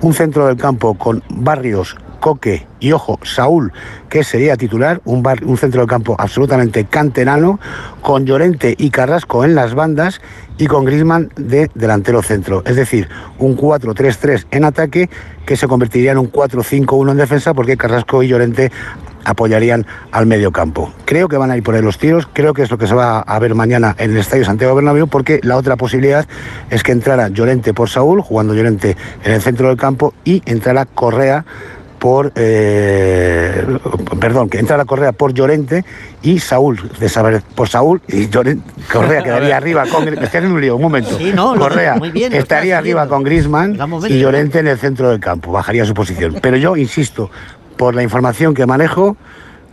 Un 0.00 0.12
centro 0.12 0.48
del 0.48 0.56
campo 0.56 0.94
con 0.94 1.22
Barrios, 1.28 1.94
Coque 2.20 2.66
y 2.78 2.92
ojo, 2.92 3.18
Saúl, 3.22 3.72
que 4.08 4.22
sería 4.24 4.56
titular, 4.56 5.00
un, 5.04 5.26
un 5.44 5.56
centro 5.56 5.80
del 5.80 5.88
campo 5.88 6.16
absolutamente 6.18 6.84
canterano, 6.84 7.58
con 8.02 8.26
Llorente 8.26 8.74
y 8.78 8.90
Carrasco 8.90 9.44
en 9.44 9.54
las 9.54 9.74
bandas 9.74 10.20
y 10.58 10.66
con 10.66 10.84
Grisman 10.84 11.30
de 11.36 11.70
delantero 11.74 12.22
centro. 12.22 12.62
Es 12.66 12.76
decir, 12.76 13.08
un 13.38 13.56
4-3-3 13.56 14.46
en 14.50 14.64
ataque 14.64 15.10
que 15.46 15.56
se 15.56 15.66
convertiría 15.66 16.12
en 16.12 16.18
un 16.18 16.30
4-5-1 16.30 17.10
en 17.10 17.16
defensa 17.16 17.54
porque 17.54 17.76
Carrasco 17.76 18.22
y 18.22 18.28
Llorente 18.28 18.70
apoyarían 19.24 19.86
al 20.12 20.26
medio 20.26 20.52
campo. 20.52 20.92
Creo 21.04 21.28
que 21.28 21.36
van 21.36 21.50
a 21.50 21.56
ir 21.56 21.62
por 21.62 21.74
ahí 21.74 21.82
los 21.82 21.98
tiros, 21.98 22.28
creo 22.32 22.54
que 22.54 22.62
es 22.62 22.70
lo 22.70 22.78
que 22.78 22.86
se 22.86 22.94
va 22.94 23.20
a 23.20 23.38
ver 23.38 23.54
mañana 23.54 23.94
en 23.98 24.12
el 24.12 24.18
Estadio 24.18 24.44
Santiago 24.44 24.74
Bernabéu, 24.74 25.06
porque 25.08 25.40
la 25.42 25.56
otra 25.56 25.76
posibilidad 25.76 26.26
es 26.70 26.82
que 26.82 26.92
entrara 26.92 27.28
Llorente 27.28 27.74
por 27.74 27.88
Saúl, 27.88 28.20
jugando 28.20 28.54
Llorente 28.54 28.96
en 29.24 29.32
el 29.32 29.42
centro 29.42 29.68
del 29.68 29.76
campo, 29.76 30.14
y 30.24 30.42
entrara 30.46 30.86
Correa 30.86 31.44
por, 32.00 32.32
eh, 32.34 33.64
perdón, 34.18 34.48
que 34.48 34.58
entra 34.58 34.78
la 34.78 34.86
Correa 34.86 35.12
por 35.12 35.34
Llorente 35.34 35.84
y 36.22 36.40
Saúl, 36.40 36.90
de 36.98 37.08
saber, 37.10 37.42
por 37.54 37.68
Saúl 37.68 38.00
y 38.08 38.28
Llorente, 38.28 38.64
Correa 38.90 39.22
quedaría 39.22 39.58
arriba 39.58 39.84
con, 39.86 40.06
me 40.06 40.12
estoy 40.12 40.40
en 40.40 40.52
un 40.52 40.60
lío, 40.60 40.76
un 40.76 40.82
momento, 40.82 41.18
Correa 41.58 42.00
estaría 42.32 42.78
arriba 42.78 43.06
con 43.06 43.22
Grisman 43.22 43.78
y 44.08 44.18
Llorente 44.18 44.60
en 44.60 44.68
el 44.68 44.78
centro 44.78 45.10
del 45.10 45.20
campo, 45.20 45.52
bajaría 45.52 45.84
su 45.84 45.92
posición. 45.92 46.38
Pero 46.40 46.56
yo 46.56 46.74
insisto, 46.74 47.30
por 47.76 47.94
la 47.94 48.02
información 48.02 48.54
que 48.54 48.64
manejo, 48.64 49.18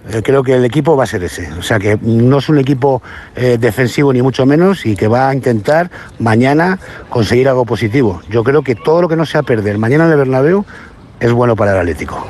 eh, 0.10 0.22
creo 0.22 0.44
que 0.44 0.54
el 0.54 0.66
equipo 0.66 0.98
va 0.98 1.06
a 1.06 1.08
ser 1.08 1.24
ese. 1.24 1.50
O 1.54 1.62
sea 1.62 1.80
que 1.80 1.98
no 2.02 2.40
es 2.40 2.50
un 2.50 2.60
equipo 2.60 3.02
eh, 3.36 3.58
defensivo 3.60 4.12
ni 4.12 4.22
mucho 4.22 4.46
menos 4.46 4.86
y 4.86 4.96
que 4.96 5.08
va 5.08 5.30
a 5.30 5.34
intentar 5.34 5.90
mañana 6.20 6.78
conseguir 7.10 7.48
algo 7.48 7.66
positivo. 7.66 8.22
Yo 8.30 8.44
creo 8.44 8.64
que 8.64 8.76
todo 8.76 9.02
lo 9.02 9.10
que 9.10 9.16
no 9.16 9.26
sea 9.26 9.44
perder 9.44 9.78
mañana 9.78 10.06
en 10.06 10.12
el 10.12 10.18
Bernabéu 10.18 10.66
es 11.20 11.32
bueno 11.32 11.56
para 11.56 11.72
el 11.72 11.80
Atlético. 11.80 12.26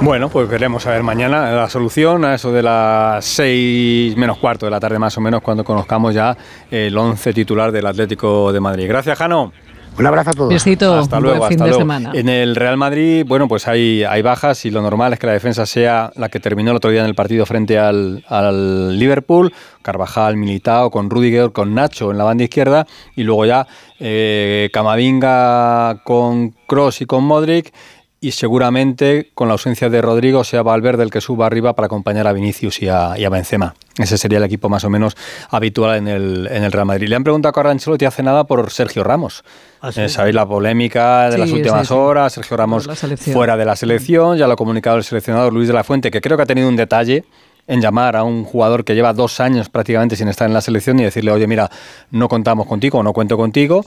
Bueno, 0.00 0.28
pues 0.28 0.48
veremos 0.48 0.86
a 0.86 0.90
ver 0.90 1.02
mañana 1.02 1.50
la 1.50 1.68
solución 1.68 2.24
a 2.24 2.34
eso 2.34 2.52
de 2.52 2.62
las 2.62 3.24
seis 3.24 4.16
menos 4.16 4.38
cuarto 4.38 4.66
de 4.66 4.70
la 4.70 4.78
tarde 4.78 4.98
más 4.98 5.18
o 5.18 5.20
menos 5.20 5.42
cuando 5.42 5.64
conozcamos 5.64 6.14
ya 6.14 6.36
el 6.70 6.96
once 6.96 7.32
titular 7.32 7.72
del 7.72 7.84
Atlético 7.84 8.52
de 8.52 8.60
Madrid. 8.60 8.86
Gracias, 8.86 9.18
Jano. 9.18 9.52
Un 9.98 10.06
abrazo 10.06 10.30
a 10.30 10.32
todos. 10.32 10.50
Besito, 10.50 10.94
hasta 10.94 11.18
luego, 11.18 11.48
fin 11.48 11.58
de 11.58 11.72
Semana. 11.72 12.12
En 12.14 12.28
el 12.28 12.54
Real 12.54 12.76
Madrid, 12.76 13.24
bueno, 13.26 13.48
pues 13.48 13.66
hay, 13.66 14.04
hay 14.04 14.22
bajas 14.22 14.64
y 14.64 14.70
lo 14.70 14.80
normal 14.80 15.12
es 15.12 15.18
que 15.18 15.26
la 15.26 15.32
defensa 15.32 15.66
sea 15.66 16.12
la 16.14 16.28
que 16.28 16.38
terminó 16.38 16.70
el 16.70 16.76
otro 16.76 16.92
día 16.92 17.00
en 17.00 17.06
el 17.06 17.16
partido 17.16 17.44
frente 17.46 17.80
al, 17.80 18.24
al 18.28 18.96
Liverpool. 18.96 19.52
Carvajal, 19.82 20.36
Militao, 20.36 20.92
con 20.92 21.10
Rudiger, 21.10 21.50
con 21.50 21.74
Nacho 21.74 22.12
en 22.12 22.18
la 22.18 22.22
banda 22.22 22.44
izquierda 22.44 22.86
y 23.16 23.24
luego 23.24 23.44
ya 23.46 23.66
eh, 23.98 24.70
Camavinga 24.72 26.02
con 26.04 26.54
Cross 26.68 27.00
y 27.00 27.06
con 27.06 27.24
Modric 27.24 27.72
y 28.20 28.32
seguramente 28.32 29.30
con 29.34 29.48
la 29.48 29.52
ausencia 29.52 29.88
de 29.88 30.02
Rodrigo 30.02 30.42
sea 30.42 30.62
Valverde 30.62 31.04
el 31.04 31.10
que 31.10 31.20
suba 31.20 31.46
arriba 31.46 31.74
para 31.74 31.86
acompañar 31.86 32.26
a 32.26 32.32
Vinicius 32.32 32.82
y 32.82 32.88
a, 32.88 33.28
Benzema. 33.30 33.74
Ese 33.96 34.18
sería 34.18 34.38
el 34.38 34.44
equipo 34.44 34.68
más 34.68 34.84
o 34.84 34.90
menos 34.90 35.16
habitual 35.50 35.98
en 35.98 36.08
el, 36.08 36.48
en 36.50 36.64
el 36.64 36.72
Real 36.72 36.86
Madrid. 36.86 37.08
Le 37.08 37.16
han 37.16 37.24
preguntado 37.24 37.50
a 37.50 37.52
Carlo 37.52 37.70
Ancelotti 37.70 38.04
hace 38.04 38.22
nada 38.22 38.44
por 38.44 38.70
Sergio 38.70 39.04
Ramos. 39.04 39.44
¿Ah, 39.80 39.90
eh, 39.94 40.08
Sabéis 40.08 40.34
la 40.34 40.46
polémica 40.46 41.30
de 41.30 41.38
las 41.38 41.50
últimas 41.50 41.90
horas, 41.90 42.32
Sergio 42.32 42.56
Ramos 42.56 42.88
fuera 43.32 43.56
de 43.56 43.64
la 43.64 43.76
selección, 43.76 44.36
ya 44.36 44.46
lo 44.46 44.54
ha 44.54 44.56
comunicado 44.56 44.96
el 44.96 45.04
seleccionador 45.04 45.52
Luis 45.52 45.68
de 45.68 45.74
la 45.74 45.84
Fuente, 45.84 46.10
que 46.10 46.20
creo 46.20 46.36
que 46.36 46.42
ha 46.42 46.46
tenido 46.46 46.68
un 46.68 46.76
detalle 46.76 47.24
en 47.68 47.80
llamar 47.80 48.16
a 48.16 48.24
un 48.24 48.44
jugador 48.44 48.84
que 48.84 48.94
lleva 48.94 49.12
dos 49.12 49.40
años 49.40 49.68
prácticamente 49.68 50.16
sin 50.16 50.26
estar 50.28 50.48
en 50.48 50.54
la 50.54 50.62
selección 50.62 50.98
y 50.98 51.04
decirle, 51.04 51.30
oye, 51.30 51.46
mira, 51.46 51.70
no 52.10 52.28
contamos 52.28 52.66
contigo 52.66 52.98
o 52.98 53.02
no 53.02 53.12
cuento 53.12 53.36
contigo, 53.36 53.84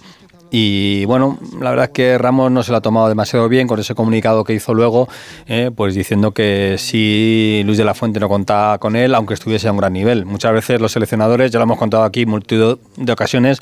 y 0.54 1.06
bueno, 1.06 1.40
la 1.62 1.70
verdad 1.70 1.86
es 1.86 1.92
que 1.92 2.18
Ramos 2.18 2.52
no 2.52 2.62
se 2.62 2.72
lo 2.72 2.78
ha 2.78 2.82
tomado 2.82 3.08
demasiado 3.08 3.48
bien 3.48 3.68
con 3.68 3.80
ese 3.80 3.96
comunicado 3.96 4.44
que 4.44 4.54
hizo 4.54 4.74
luego, 4.74 5.08
eh, 5.48 5.72
pues 5.74 5.96
diciendo 5.96 6.34
que 6.34 6.76
si 6.78 7.62
Luis 7.66 7.78
de 7.78 7.86
la 7.86 7.94
Fuente 7.94 8.20
no 8.20 8.28
contaba 8.28 8.78
con 8.78 8.98
él, 8.98 9.16
aunque 9.16 9.34
estuviese 9.34 9.70
a 9.70 9.72
un 9.72 9.78
gran 9.78 9.94
nivel. 9.94 10.26
Muchas 10.26 10.52
veces 10.52 10.82
los 10.82 10.92
seleccionadores, 10.92 11.52
ya 11.52 11.60
lo 11.60 11.64
hemos 11.64 11.78
contado 11.78 12.04
aquí 12.04 12.26
multitud 12.26 12.80
de 12.98 13.12
ocasiones, 13.14 13.60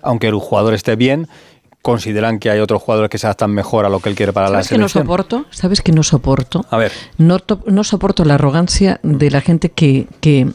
aunque 0.00 0.28
el 0.28 0.36
jugador 0.36 0.74
esté 0.74 0.94
bien, 0.94 1.26
consideran 1.82 2.38
que 2.38 2.50
hay 2.50 2.60
otros 2.60 2.82
jugadores 2.82 3.10
que 3.10 3.18
se 3.18 3.26
adaptan 3.26 3.50
mejor 3.50 3.84
a 3.84 3.88
lo 3.88 3.98
que 3.98 4.08
él 4.08 4.14
quiere 4.14 4.32
para 4.32 4.48
la 4.48 4.62
selección. 4.62 4.80
¿Sabes 4.80 4.92
que 4.92 4.98
no 4.98 5.04
soporto? 5.04 5.46
¿Sabes 5.50 5.82
que 5.82 5.90
no 5.90 6.02
soporto? 6.04 6.64
A 6.70 6.76
ver. 6.76 6.92
No, 7.16 7.38
no 7.66 7.82
soporto 7.82 8.24
la 8.24 8.34
arrogancia 8.34 9.00
de 9.02 9.30
la 9.32 9.40
gente 9.40 9.70
que, 9.70 10.06
que, 10.20 10.52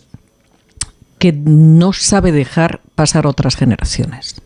que 1.19 1.33
no 1.33 1.91
sabe 1.91 2.31
dejar 2.31 2.79
pasar 2.95 3.27
otras 3.27 3.57
generaciones. 3.57 4.42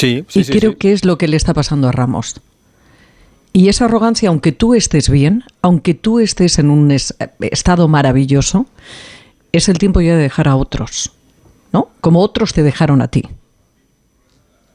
Sí, 0.00 0.24
sí, 0.28 0.40
y 0.40 0.44
creo 0.46 0.78
que 0.78 0.92
es 0.92 1.04
lo 1.04 1.18
que 1.18 1.28
le 1.28 1.36
está 1.36 1.52
pasando 1.52 1.86
a 1.86 1.92
Ramos. 1.92 2.40
Y 3.52 3.68
esa 3.68 3.84
arrogancia, 3.84 4.30
aunque 4.30 4.50
tú 4.50 4.74
estés 4.74 5.10
bien, 5.10 5.44
aunque 5.60 5.92
tú 5.92 6.20
estés 6.20 6.58
en 6.58 6.70
un 6.70 6.90
estado 6.90 7.86
maravilloso, 7.86 8.64
es 9.52 9.68
el 9.68 9.76
tiempo 9.76 10.00
ya 10.00 10.16
de 10.16 10.22
dejar 10.22 10.48
a 10.48 10.56
otros, 10.56 11.12
¿no? 11.70 11.90
Como 12.00 12.20
otros 12.20 12.54
te 12.54 12.62
dejaron 12.62 13.02
a 13.02 13.08
ti. 13.08 13.28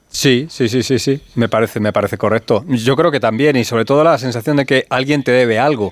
Sí, 0.10 0.46
sí, 0.48 0.70
sí, 0.70 0.84
sí, 0.84 1.00
sí. 1.00 1.20
Me 1.34 1.50
parece, 1.50 1.80
me 1.80 1.92
parece 1.92 2.20
correcto. 2.20 2.64
Yo 2.68 2.96
creo 2.96 3.10
que 3.10 3.20
también, 3.20 3.56
y 3.56 3.66
sobre 3.66 3.84
todo 3.84 4.04
la 4.04 4.20
sensación 4.20 4.58
de 4.58 4.68
que 4.68 4.86
alguien 4.92 5.24
te 5.24 5.32
debe 5.32 5.58
algo. 5.58 5.92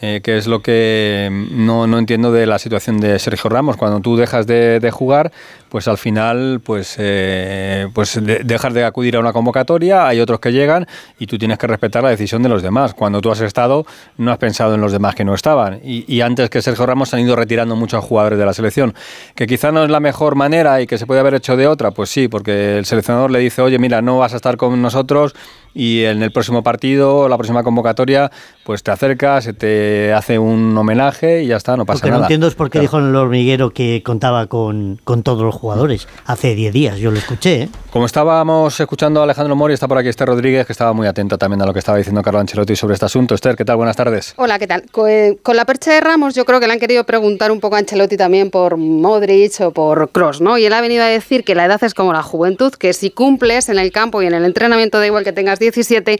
Eh, 0.00 0.20
que 0.22 0.38
es 0.38 0.46
lo 0.46 0.62
que 0.62 1.28
no, 1.50 1.88
no, 1.88 1.98
entiendo 1.98 2.30
de 2.30 2.46
la 2.46 2.60
situación 2.60 3.00
de 3.00 3.18
Sergio 3.18 3.50
Ramos. 3.50 3.76
Cuando 3.76 3.98
tú 3.98 4.16
dejas 4.16 4.46
de, 4.46 4.78
de 4.78 4.90
jugar, 4.92 5.32
pues 5.68 5.88
al 5.88 5.98
final 5.98 6.60
pues, 6.64 6.96
eh, 6.98 7.88
pues 7.92 8.20
dejas 8.22 8.74
de 8.74 8.84
acudir 8.84 9.16
a 9.16 9.20
una 9.20 9.32
convocatoria, 9.32 10.06
hay 10.06 10.20
otros 10.20 10.40
que 10.40 10.52
llegan 10.52 10.86
y 11.18 11.26
tú 11.26 11.38
tienes 11.38 11.58
que 11.58 11.66
respetar 11.66 12.02
la 12.02 12.10
decisión 12.10 12.42
de 12.42 12.48
los 12.48 12.62
demás. 12.62 12.94
Cuando 12.94 13.20
tú 13.20 13.30
has 13.30 13.40
estado, 13.40 13.86
no 14.16 14.30
has 14.30 14.38
pensado 14.38 14.74
en 14.74 14.80
los 14.80 14.92
demás 14.92 15.14
que 15.14 15.24
no 15.24 15.34
estaban. 15.34 15.80
Y, 15.82 16.20
antes 16.20 16.50
que 16.50 16.62
Sergio 16.62 16.84
Ramos 16.86 17.14
han 17.14 17.20
ido 17.20 17.36
retirando 17.36 17.76
muchos 17.76 18.04
jugadores 18.04 18.38
de 18.38 18.44
la 18.44 18.52
selección, 18.52 18.94
que 19.34 19.46
quizá 19.46 19.70
no 19.72 19.84
es 19.84 19.90
la 19.90 20.00
mejor 20.00 20.34
manera 20.34 20.80
y 20.80 20.86
que 20.86 20.98
se 20.98 21.06
puede 21.06 21.20
haber 21.20 21.34
hecho 21.34 21.56
de 21.56 21.66
otra, 21.66 21.90
pues 21.92 22.10
sí, 22.10 22.28
porque 22.28 22.78
el 22.78 22.84
seleccionador 22.84 23.30
le 23.30 23.38
dice, 23.38 23.62
oye, 23.62 23.78
mira, 23.78 24.02
no 24.02 24.18
vas 24.18 24.32
a 24.32 24.36
estar 24.36 24.56
con 24.56 24.80
nosotros 24.82 25.34
y 25.74 26.04
en 26.04 26.22
el 26.22 26.32
próximo 26.32 26.62
partido, 26.62 27.28
la 27.28 27.36
próxima 27.36 27.62
convocatoria, 27.62 28.30
pues 28.64 28.82
te 28.82 28.90
acercas, 28.90 29.44
se 29.44 29.52
te 29.52 30.12
hace 30.12 30.38
un 30.38 30.76
homenaje 30.76 31.42
y 31.42 31.48
ya 31.48 31.56
está, 31.56 31.76
no 31.76 31.86
pasa 31.86 32.06
nada. 32.06 32.08
Lo 32.08 32.14
que 32.14 32.18
no 32.18 32.24
entiendo 32.24 32.46
es 32.46 32.54
por 32.54 32.70
qué 32.70 32.80
dijo 32.80 32.98
en 32.98 33.08
el 33.08 33.16
hormiguero 33.16 33.70
que 33.70 34.02
contaba 34.04 34.46
con, 34.46 35.00
con 35.04 35.22
todos 35.22 35.42
los 35.42 35.54
jugadores. 35.54 36.08
Hace 36.26 36.54
10 36.54 36.72
días, 36.72 36.98
yo 36.98 37.10
lo 37.10 37.18
escuché. 37.18 37.62
¿eh? 37.62 37.68
Como 37.90 38.06
estábamos 38.06 38.78
escuchando 38.78 39.20
a 39.20 39.24
Alejandro 39.24 39.56
Mori, 39.56 39.74
está 39.74 39.88
por 39.88 39.98
aquí 39.98 40.08
Esther 40.08 40.28
Rodríguez, 40.28 40.66
que 40.66 40.72
estaba 40.72 40.92
muy 40.92 41.06
atento 41.06 41.38
también 41.38 41.62
a 41.62 41.66
lo 41.66 41.72
que 41.72 41.78
estaba 41.78 41.98
diciendo 41.98 42.22
Carlo 42.22 42.40
Ancelotti 42.40 42.76
sobre 42.76 42.94
este 42.94 43.06
asunto. 43.06 43.34
Esther, 43.34 43.56
¿qué 43.56 43.64
tal? 43.64 43.76
Buenas 43.76 43.96
tardes. 43.96 44.34
Hola, 44.36 44.58
¿qué 44.58 44.66
tal? 44.66 44.84
Eh, 45.08 45.38
con 45.42 45.56
la 45.56 45.64
percha 45.64 45.92
de 45.92 46.00
Ramos, 46.00 46.34
yo 46.34 46.44
creo 46.44 46.60
que 46.60 46.66
le 46.66 46.74
han 46.74 46.80
querido 46.80 47.04
preguntar 47.04 47.50
un 47.50 47.60
poco 47.60 47.76
a 47.76 47.78
Ancelotti 47.78 48.16
también 48.16 48.50
por 48.50 48.76
Modric 48.76 49.60
o 49.60 49.70
por 49.70 50.10
Cross, 50.10 50.40
¿no? 50.40 50.58
Y 50.58 50.66
él 50.66 50.72
ha 50.72 50.80
venido 50.80 51.02
a 51.02 51.06
decir 51.06 51.44
que 51.44 51.54
la 51.54 51.64
edad 51.64 51.82
es 51.82 51.94
como 51.94 52.12
la 52.12 52.22
juventud, 52.22 52.72
que 52.74 52.92
si 52.92 53.10
cumples 53.10 53.68
en 53.68 53.78
el 53.78 53.92
campo 53.92 54.22
y 54.22 54.26
en 54.26 54.34
el 54.34 54.44
entrenamiento, 54.44 54.98
da 54.98 55.06
igual 55.06 55.24
que 55.24 55.32
tengas 55.32 55.57
17 55.58 56.18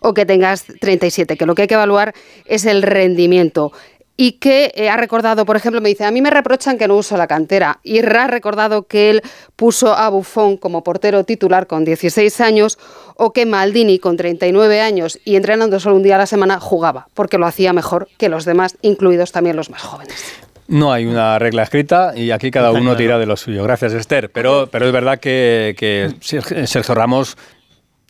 o 0.00 0.14
que 0.14 0.26
tengas 0.26 0.64
37, 0.80 1.36
que 1.36 1.46
lo 1.46 1.54
que 1.54 1.62
hay 1.62 1.68
que 1.68 1.74
evaluar 1.74 2.14
es 2.44 2.64
el 2.64 2.82
rendimiento 2.82 3.72
y 4.16 4.32
que 4.32 4.72
eh, 4.74 4.88
ha 4.88 4.96
recordado, 4.96 5.44
por 5.44 5.56
ejemplo, 5.56 5.80
me 5.80 5.90
dice, 5.90 6.04
a 6.04 6.10
mí 6.10 6.22
me 6.22 6.30
reprochan 6.30 6.78
que 6.78 6.88
no 6.88 6.96
uso 6.96 7.16
la 7.16 7.26
cantera, 7.26 7.80
y 7.82 7.98
ha 7.98 8.26
recordado 8.26 8.86
que 8.86 9.10
él 9.10 9.22
puso 9.56 9.94
a 9.94 10.08
Buffon 10.08 10.56
como 10.56 10.82
portero 10.82 11.24
titular 11.24 11.66
con 11.66 11.84
16 11.84 12.40
años, 12.40 12.78
o 13.16 13.32
que 13.32 13.44
Maldini 13.44 13.98
con 13.98 14.16
39 14.16 14.80
años 14.80 15.18
y 15.24 15.36
entrenando 15.36 15.78
solo 15.80 15.96
un 15.96 16.02
día 16.02 16.14
a 16.14 16.18
la 16.18 16.26
semana 16.26 16.60
jugaba, 16.60 17.08
porque 17.14 17.38
lo 17.38 17.46
hacía 17.46 17.72
mejor 17.72 18.08
que 18.16 18.28
los 18.28 18.44
demás, 18.44 18.76
incluidos 18.82 19.32
también 19.32 19.56
los 19.56 19.70
más 19.70 19.82
jóvenes. 19.82 20.24
No 20.68 20.92
hay 20.92 21.06
una 21.06 21.38
regla 21.38 21.62
escrita 21.62 22.12
y 22.16 22.32
aquí 22.32 22.50
cada 22.50 22.72
uno 22.72 22.96
tira 22.96 23.18
de 23.18 23.26
lo 23.26 23.36
suyo. 23.36 23.62
Gracias, 23.62 23.92
Esther. 23.92 24.30
Pero, 24.32 24.68
pero 24.68 24.86
es 24.86 24.92
verdad 24.92 25.20
que, 25.20 25.76
que 25.78 26.10
Sergio 26.20 26.94
Ramos 26.94 27.36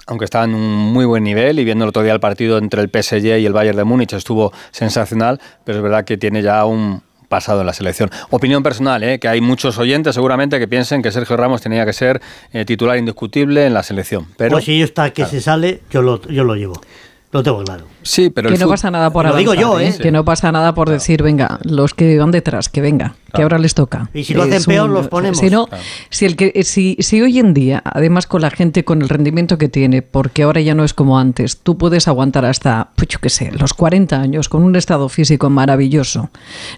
aunque 0.07 0.25
estaba 0.25 0.45
en 0.45 0.55
un 0.55 0.93
muy 0.93 1.05
buen 1.05 1.25
nivel 1.25 1.59
y 1.59 1.65
viendo 1.65 1.85
el 1.85 1.89
otro 1.89 2.03
día 2.03 2.13
el 2.13 2.21
partido 2.21 2.59
entre 2.59 2.81
el 2.83 2.89
PSG 2.89 3.39
y 3.39 3.47
el 3.47 3.53
Bayern 3.53 3.77
de 3.77 3.85
Múnich 3.85 4.13
estuvo 4.13 4.53
sensacional, 4.71 5.41
pero 5.65 5.79
es 5.79 5.83
verdad 5.83 6.05
que 6.05 6.17
tiene 6.17 6.43
ya 6.43 6.65
un 6.65 7.03
pasado 7.29 7.61
en 7.61 7.67
la 7.67 7.73
selección. 7.73 8.11
Opinión 8.31 8.63
personal, 8.63 9.03
¿eh? 9.03 9.19
que 9.19 9.29
hay 9.29 9.41
muchos 9.41 9.79
oyentes 9.79 10.15
seguramente 10.15 10.59
que 10.59 10.69
piensen 10.69 11.03
que 11.03 11.11
Sergio 11.11 11.37
Ramos 11.37 11.61
tenía 11.61 11.85
que 11.85 11.93
ser 11.93 12.21
eh, 12.53 12.65
titular 12.65 12.97
indiscutible 12.97 13.67
en 13.67 13.75
la 13.75 13.83
selección. 13.83 14.29
Pero, 14.37 14.53
pues 14.53 14.65
si 14.65 14.81
está 14.81 15.13
que 15.13 15.27
se 15.27 15.41
sale, 15.41 15.83
yo 15.91 16.03
lo, 16.03 16.23
yo 16.23 16.45
lo 16.45 16.55
llevo. 16.55 16.81
Lo 17.37 17.43
tengo 17.43 17.63
claro. 17.63 17.85
Sí, 18.01 18.31
pero 18.31 18.49
que 18.49 18.57
no 18.57 18.67
pasa 18.67 18.91
nada 18.91 19.11
por 19.11 19.27
lo 19.27 19.37
digo 19.37 19.53
yo, 19.53 19.79
¿eh? 19.79 19.89
¿eh? 19.89 19.99
Que 20.01 20.11
no 20.11 20.25
pasa 20.25 20.51
nada 20.53 20.73
por 20.73 20.89
decir, 20.89 21.23
venga, 21.23 21.59
los 21.65 21.93
que 21.93 22.19
van 22.19 22.31
detrás, 22.31 22.71
que 22.71 22.81
venga, 22.81 23.17
que 23.35 23.43
ahora 23.43 23.59
les 23.59 23.75
toca. 23.75 24.09
Y 24.15 24.25
si 24.25 24.33
lo 24.33 24.45
hacen 24.45 24.65
peor, 24.65 24.89
los 24.89 25.09
ponemos. 25.09 25.37
Si 25.37 25.51
no, 25.51 25.69
si, 26.09 26.25
el 26.25 26.35
que, 26.35 26.65
si, 26.65 26.97
si 27.01 27.21
hoy 27.21 27.39
en 27.39 27.53
día, 27.53 27.83
además 27.85 28.27
con 28.27 28.41
la 28.41 28.51
gente, 28.51 28.87
con 28.87 29.03
el 29.03 29.11
rendimiento 29.11 29.59
que 29.59 29.69
tiene, 29.69 30.01
porque 30.01 30.45
ahora 30.45 30.63
ya 30.63 30.75
no 30.75 30.83
es 30.83 30.95
como 30.95 31.19
antes, 31.19 31.59
tú 31.59 31.77
puedes 31.77 32.09
aguantar 32.09 32.47
hasta, 32.47 32.89
pues 32.97 33.09
yo 33.09 33.19
qué 33.19 33.29
sé, 33.29 33.53
los 33.53 33.75
40 33.75 34.19
años 34.19 34.49
con 34.49 34.63
un 34.63 34.75
estado 34.75 35.11
físico 35.11 35.51
maravilloso, 35.51 36.31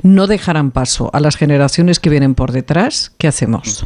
no 0.03 0.27
dejarán 0.27 0.73
paso 0.73 1.09
a 1.13 1.21
las 1.21 1.37
generaciones 1.37 2.01
que 2.01 2.11
vienen 2.11 2.35
por 2.35 2.51
detrás, 2.51 3.13
¿qué 3.17 3.29
hacemos? 3.29 3.85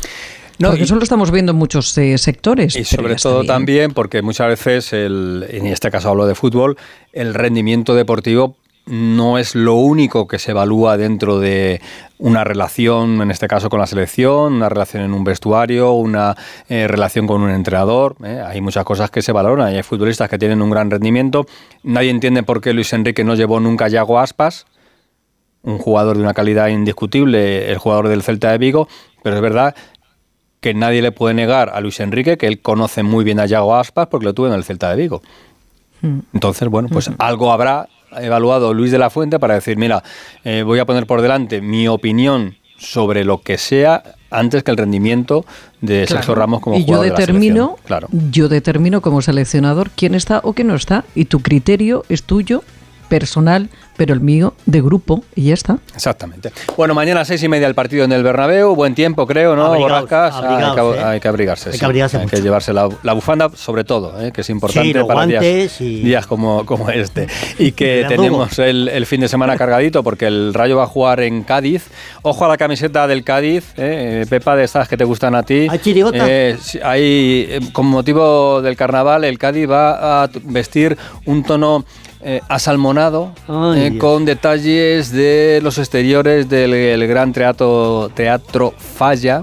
Porque 0.68 0.84
eso 0.84 0.94
lo 0.96 1.02
estamos 1.02 1.30
viendo 1.30 1.52
en 1.52 1.58
muchos 1.58 1.96
eh, 1.98 2.16
sectores. 2.18 2.76
Y 2.76 2.84
sobre 2.84 3.16
todo 3.16 3.44
también 3.44 3.92
porque 3.92 4.22
muchas 4.22 4.48
veces, 4.48 4.92
el, 4.92 5.46
en 5.48 5.66
este 5.66 5.90
caso 5.90 6.10
hablo 6.10 6.26
de 6.26 6.34
fútbol, 6.34 6.76
el 7.12 7.34
rendimiento 7.34 7.94
deportivo 7.94 8.56
no 8.86 9.38
es 9.38 9.54
lo 9.54 9.74
único 9.74 10.26
que 10.26 10.38
se 10.38 10.50
evalúa 10.50 10.96
dentro 10.96 11.38
de 11.38 11.80
una 12.18 12.42
relación, 12.42 13.22
en 13.22 13.30
este 13.30 13.46
caso 13.46 13.68
con 13.70 13.78
la 13.78 13.86
selección, 13.86 14.54
una 14.54 14.68
relación 14.68 15.04
en 15.04 15.14
un 15.14 15.22
vestuario, 15.22 15.92
una 15.92 16.36
eh, 16.68 16.88
relación 16.88 17.26
con 17.26 17.42
un 17.42 17.50
entrenador. 17.50 18.16
Eh. 18.24 18.42
Hay 18.44 18.60
muchas 18.60 18.84
cosas 18.84 19.10
que 19.10 19.22
se 19.22 19.32
valoran. 19.32 19.68
Hay 19.68 19.82
futbolistas 19.82 20.28
que 20.28 20.38
tienen 20.38 20.62
un 20.62 20.70
gran 20.70 20.90
rendimiento. 20.90 21.46
Nadie 21.84 22.10
entiende 22.10 22.42
por 22.42 22.60
qué 22.60 22.72
Luis 22.72 22.92
Enrique 22.92 23.24
no 23.24 23.34
llevó 23.34 23.60
nunca 23.60 23.84
a 23.84 23.88
Yago 23.88 24.18
Aspas, 24.18 24.66
un 25.62 25.78
jugador 25.78 26.16
de 26.16 26.24
una 26.24 26.34
calidad 26.34 26.68
indiscutible, 26.68 27.70
el 27.70 27.78
jugador 27.78 28.08
del 28.08 28.22
Celta 28.22 28.50
de 28.50 28.58
Vigo, 28.58 28.88
pero 29.22 29.36
es 29.36 29.42
verdad 29.42 29.76
que 30.62 30.72
nadie 30.74 31.02
le 31.02 31.10
puede 31.12 31.34
negar 31.34 31.72
a 31.74 31.80
Luis 31.80 32.00
Enrique 32.00 32.38
que 32.38 32.46
él 32.46 32.60
conoce 32.60 33.02
muy 33.02 33.24
bien 33.24 33.40
a 33.40 33.46
Yago 33.46 33.74
Aspas 33.74 34.06
porque 34.06 34.24
lo 34.24 34.32
tuvo 34.32 34.46
en 34.46 34.54
el 34.54 34.64
Celta 34.64 34.88
de 34.88 34.96
Vigo. 34.96 35.20
Hmm. 36.00 36.20
Entonces, 36.32 36.68
bueno, 36.68 36.88
pues 36.88 37.10
hmm. 37.10 37.14
algo 37.18 37.52
habrá 37.52 37.88
evaluado 38.16 38.72
Luis 38.72 38.92
de 38.92 38.98
la 38.98 39.10
Fuente 39.10 39.40
para 39.40 39.54
decir, 39.54 39.76
mira, 39.76 40.02
eh, 40.44 40.62
voy 40.62 40.78
a 40.78 40.86
poner 40.86 41.06
por 41.06 41.20
delante 41.20 41.60
mi 41.60 41.88
opinión 41.88 42.56
sobre 42.78 43.24
lo 43.24 43.42
que 43.42 43.58
sea 43.58 44.02
antes 44.30 44.62
que 44.62 44.70
el 44.70 44.76
rendimiento 44.76 45.44
de 45.80 46.06
Sergio 46.06 46.34
Ramos 46.34 46.60
como 46.60 46.76
y 46.76 46.84
yo 46.84 47.02
determino, 47.02 47.76
claro. 47.84 48.08
yo 48.30 48.48
determino 48.48 49.00
como 49.02 49.20
seleccionador 49.20 49.90
quién 49.90 50.14
está 50.14 50.40
o 50.44 50.52
quién 50.52 50.68
no 50.68 50.76
está 50.76 51.04
y 51.14 51.26
tu 51.26 51.40
criterio 51.40 52.04
es 52.08 52.22
tuyo 52.22 52.62
personal, 53.12 53.68
pero 53.98 54.14
el 54.14 54.20
mío 54.20 54.54
de 54.64 54.80
grupo 54.80 55.22
y 55.34 55.48
ya 55.48 55.54
está. 55.54 55.76
Exactamente. 55.94 56.50
Bueno, 56.78 56.94
mañana 56.94 57.20
a 57.20 57.24
seis 57.26 57.42
y 57.42 57.48
media 57.48 57.66
el 57.66 57.74
partido 57.74 58.06
en 58.06 58.12
el 58.12 58.22
Bernabéu, 58.22 58.74
buen 58.74 58.94
tiempo 58.94 59.26
creo, 59.26 59.54
¿no? 59.54 59.68
Borrascas, 59.76 60.34
hay, 60.36 60.74
que, 60.74 60.80
¿eh? 60.80 61.04
hay, 61.04 61.20
que, 61.20 61.28
abrigarse. 61.28 61.68
Hay 61.68 61.78
que, 61.78 61.84
abrigarse 61.84 62.16
hay 62.16 62.26
que 62.26 62.40
llevarse 62.40 62.72
la, 62.72 62.86
bufanda 63.12 63.50
sobre 63.54 63.84
todo, 63.84 64.18
¿eh? 64.18 64.32
que 64.32 64.40
es 64.40 64.48
importante 64.48 65.04
para 65.04 65.26
días, 65.26 65.78
días, 65.78 66.26
como, 66.26 66.64
como 66.64 66.88
este. 66.88 67.26
Y 67.58 67.72
que 67.78 68.06
tenemos 68.08 68.58
el, 68.58 68.88
el, 68.88 69.04
fin 69.04 69.20
de 69.20 69.28
semana 69.28 69.58
cargadito 69.58 70.02
porque 70.02 70.26
el 70.26 70.54
Rayo 70.54 70.78
va 70.78 70.84
a 70.84 70.86
jugar 70.86 71.20
en 71.20 71.42
Cádiz. 71.42 71.88
Ojo 72.22 72.46
a 72.46 72.48
la 72.48 72.56
camiseta 72.56 73.06
del 73.06 73.24
Cádiz, 73.24 73.74
¿eh? 73.76 74.24
Pepa, 74.30 74.56
de 74.56 74.64
estas 74.64 74.88
que 74.88 74.96
te 74.96 75.04
gustan 75.04 75.34
a 75.34 75.42
ti. 75.42 75.66
¿Hay 75.68 75.80
chirigota? 75.80 76.24
hay, 76.82 77.70
con 77.74 77.84
motivo 77.84 78.62
del 78.62 78.74
carnaval, 78.74 79.24
el 79.24 79.38
Cádiz 79.38 79.68
va 79.68 80.22
a 80.22 80.30
vestir 80.44 80.96
un 81.26 81.42
tono 81.42 81.84
eh, 82.22 82.40
asalmonado, 82.48 83.32
eh, 83.76 83.96
con 83.98 84.24
detalles 84.24 85.10
de 85.10 85.60
los 85.62 85.78
exteriores 85.78 86.48
del 86.48 87.06
gran 87.06 87.32
teatro, 87.32 88.10
teatro 88.14 88.74
Falla. 88.76 89.42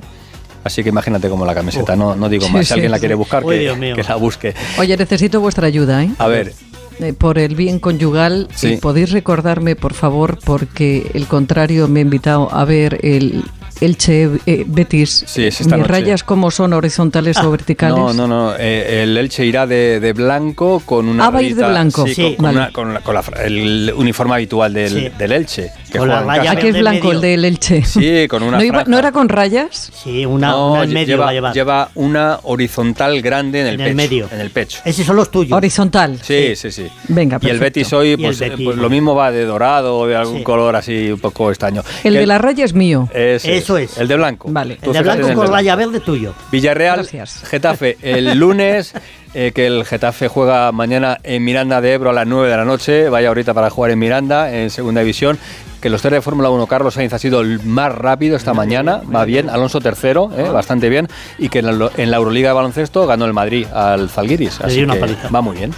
Así 0.63 0.83
que 0.83 0.89
imagínate 0.89 1.29
como 1.29 1.45
la 1.45 1.55
camiseta, 1.55 1.95
no, 1.95 2.15
no 2.15 2.29
digo 2.29 2.47
más. 2.49 2.67
si 2.67 2.73
alguien 2.73 2.91
la 2.91 2.99
quiere 2.99 3.15
buscar, 3.15 3.43
que, 3.45 3.93
que, 3.95 4.03
la 4.03 4.15
busque. 4.15 4.53
Oye, 4.77 4.95
necesito 4.97 5.39
vuestra 5.39 5.67
ayuda, 5.67 6.03
¿eh? 6.03 6.11
A 6.17 6.27
ver, 6.27 6.53
eh, 6.99 7.13
por 7.13 7.39
el 7.39 7.55
bien 7.55 7.79
conyugal, 7.79 8.49
Sí. 8.53 8.77
¿podéis 8.77 9.11
recordarme, 9.11 9.75
por 9.75 9.93
favor, 9.93 10.37
porque 10.43 11.09
el 11.13 11.27
contrario 11.27 11.87
me 11.87 12.01
ha 12.01 12.03
invitado 12.03 12.53
a 12.53 12.65
ver 12.65 12.99
el 13.03 13.43
Elche 13.81 14.29
eh, 14.45 14.65
Betis? 14.67 15.23
Sí, 15.27 15.45
es 15.45 15.61
esta 15.61 15.75
¿Mis 15.77 15.87
noche. 15.87 15.91
rayas 16.01 16.23
cómo 16.23 16.51
son, 16.51 16.73
horizontales 16.73 17.37
o 17.37 17.49
verticales? 17.51 17.97
No, 17.97 18.13
no, 18.13 18.27
no. 18.27 18.53
eh, 18.57 19.03
el 19.03 19.17
Elche 19.17 19.45
irá 19.45 19.65
de, 19.67 19.99
de 19.99 20.13
blanco 20.13 20.81
con 20.85 21.07
una. 21.07 21.25
Ah, 21.25 21.29
va 21.29 21.39
a 21.39 21.41
ir 21.43 21.55
de 21.55 21.65
blanco. 21.67 22.05
Sí, 22.07 22.13
Sí. 22.15 22.35
con, 22.35 22.45
Vale. 22.45 22.57
una- 22.57 22.71
con 22.71 22.93
la- 22.93 22.99
con 23.01 23.15
la 23.15 23.23
el 23.45 23.93
uniforme 23.95 24.33
habitual 24.35 24.73
del, 24.73 24.89
Sí. 24.91 25.09
del 25.17 25.31
Elche. 25.31 25.71
Que 25.91 25.97
Con 25.97 26.07
la 26.09 26.21
raya. 26.23 26.51
Aquí 26.51 26.67
es 26.67 26.79
blanco 26.79 27.07
medio. 27.07 27.11
el 27.15 27.21
del 27.21 27.45
Elche. 27.45 27.83
Sí, 27.85 28.27
con 28.27 28.43
una 28.43 28.57
¿No, 28.59 28.63
iba-. 28.63 28.83
¿No 28.85 28.97
era 28.99 29.11
con 29.11 29.29
rayas? 29.29 29.91
Sí, 30.03 30.25
una, 30.25 30.49
No, 30.49 30.73
una 30.73 30.83
en 30.83 30.93
medio 30.93 31.07
lleva, 31.15 31.23
va 31.25 31.29
a 31.29 31.33
llevar. 31.33 31.53
lleva 31.53 31.89
una 31.95 32.39
horizontal 32.43 33.21
grande 33.21 33.61
en 33.61 33.67
el 33.67 33.73
En 33.73 33.77
pecho. 33.79 33.89
el 33.89 33.95
medio. 33.95 34.29
En 34.31 34.41
el 34.41 34.49
pecho. 34.51 34.79
Esos 34.85 35.05
son 35.05 35.15
los 35.15 35.31
tuyos. 35.31 35.55
Horizontal. 35.55 36.19
Sí, 36.21 36.55
sí, 36.55 36.71
sí. 36.71 36.87
Venga, 37.07 37.37
y 37.41 37.45
el 37.45 37.57
perfecto. 37.59 37.63
Betis 37.79 37.93
hoy, 37.93 38.17
pues, 38.17 38.39
Betis, 38.39 38.65
pues 38.65 38.77
lo 38.77 38.89
mismo 38.89 39.15
va 39.15 39.31
de 39.31 39.45
dorado 39.45 39.97
o 39.97 40.07
de 40.07 40.15
algún 40.15 40.37
Sí. 40.39 40.43
color 40.43 40.75
así 40.75 41.11
un 41.11 41.19
poco 41.19 41.49
estaño. 41.51 41.83
El 42.03 42.13
Que 42.13 42.19
de 42.19 42.25
la 42.25 42.37
raya 42.37 42.65
es 42.65 42.73
mío. 42.73 43.07
ese 43.13 43.61
Eso 43.69 43.77
es. 43.77 43.97
El 43.99 44.07
de 44.07 44.15
blanco. 44.15 44.47
Vale. 44.51 44.79
El 44.81 44.93
de 44.93 45.01
blanco 45.03 45.31
con 45.35 45.47
raya 45.47 45.75
verde 45.75 45.99
tuyo. 45.99 46.33
Villarreal, 46.51 46.97
Gracias. 46.97 47.43
Getafe, 47.45 47.97
el 48.01 48.33
lunes, 48.39 48.93
eh, 49.35 49.51
que 49.53 49.67
el 49.67 49.85
Getafe 49.85 50.27
juega 50.27 50.71
mañana 50.71 51.19
en 51.21 51.43
Miranda 51.43 51.79
de 51.79 51.93
Ebro 51.93 52.09
a 52.09 52.13
las 52.13 52.25
9 52.25 52.49
de 52.49 52.57
la 52.57 52.65
noche, 52.65 53.09
vaya 53.09 53.27
ahorita 53.27 53.53
para 53.53 53.69
jugar 53.69 53.91
en 53.91 53.99
Miranda, 53.99 54.51
en 54.51 54.71
segunda 54.71 55.01
división, 55.01 55.37
que 55.81 55.89
los 55.91 56.01
tres 56.01 56.13
de 56.13 56.21
Fórmula 56.23 56.49
1, 56.49 56.65
Carlos 56.65 56.95
Sainz 56.95 57.13
ha 57.13 57.19
sido 57.19 57.41
el 57.41 57.61
más 57.63 57.93
rápido 57.93 58.35
esta 58.35 58.55
mañana, 58.55 59.01
va 59.15 59.23
bien, 59.25 59.51
Alonso 59.51 59.79
tercero, 59.81 60.31
eh, 60.35 60.49
bastante 60.49 60.89
bien, 60.89 61.07
y 61.37 61.49
que 61.49 61.59
en 61.59 61.77
la, 61.79 61.91
en 61.95 62.09
la 62.09 62.17
Euroliga 62.17 62.49
de 62.49 62.53
baloncesto 62.55 63.05
ganó 63.05 63.25
el 63.25 63.33
Madrid 63.33 63.67
al 63.71 64.09
Zalgiris, 64.09 64.59
Le 64.61 64.65
así 64.65 64.83
una 64.83 64.95
que 64.95 64.99
paliza. 65.01 65.29
va 65.29 65.41
muy 65.41 65.57
bien. 65.57 65.71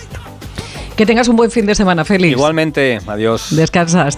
Que 0.96 1.06
tengas 1.06 1.28
un 1.30 1.36
buen 1.36 1.50
fin 1.50 1.66
de 1.66 1.74
semana, 1.74 2.06
Félix. 2.06 2.32
Igualmente, 2.32 3.00
adiós. 3.08 3.48
Descansa. 3.56 4.02
Hasta 4.02 4.10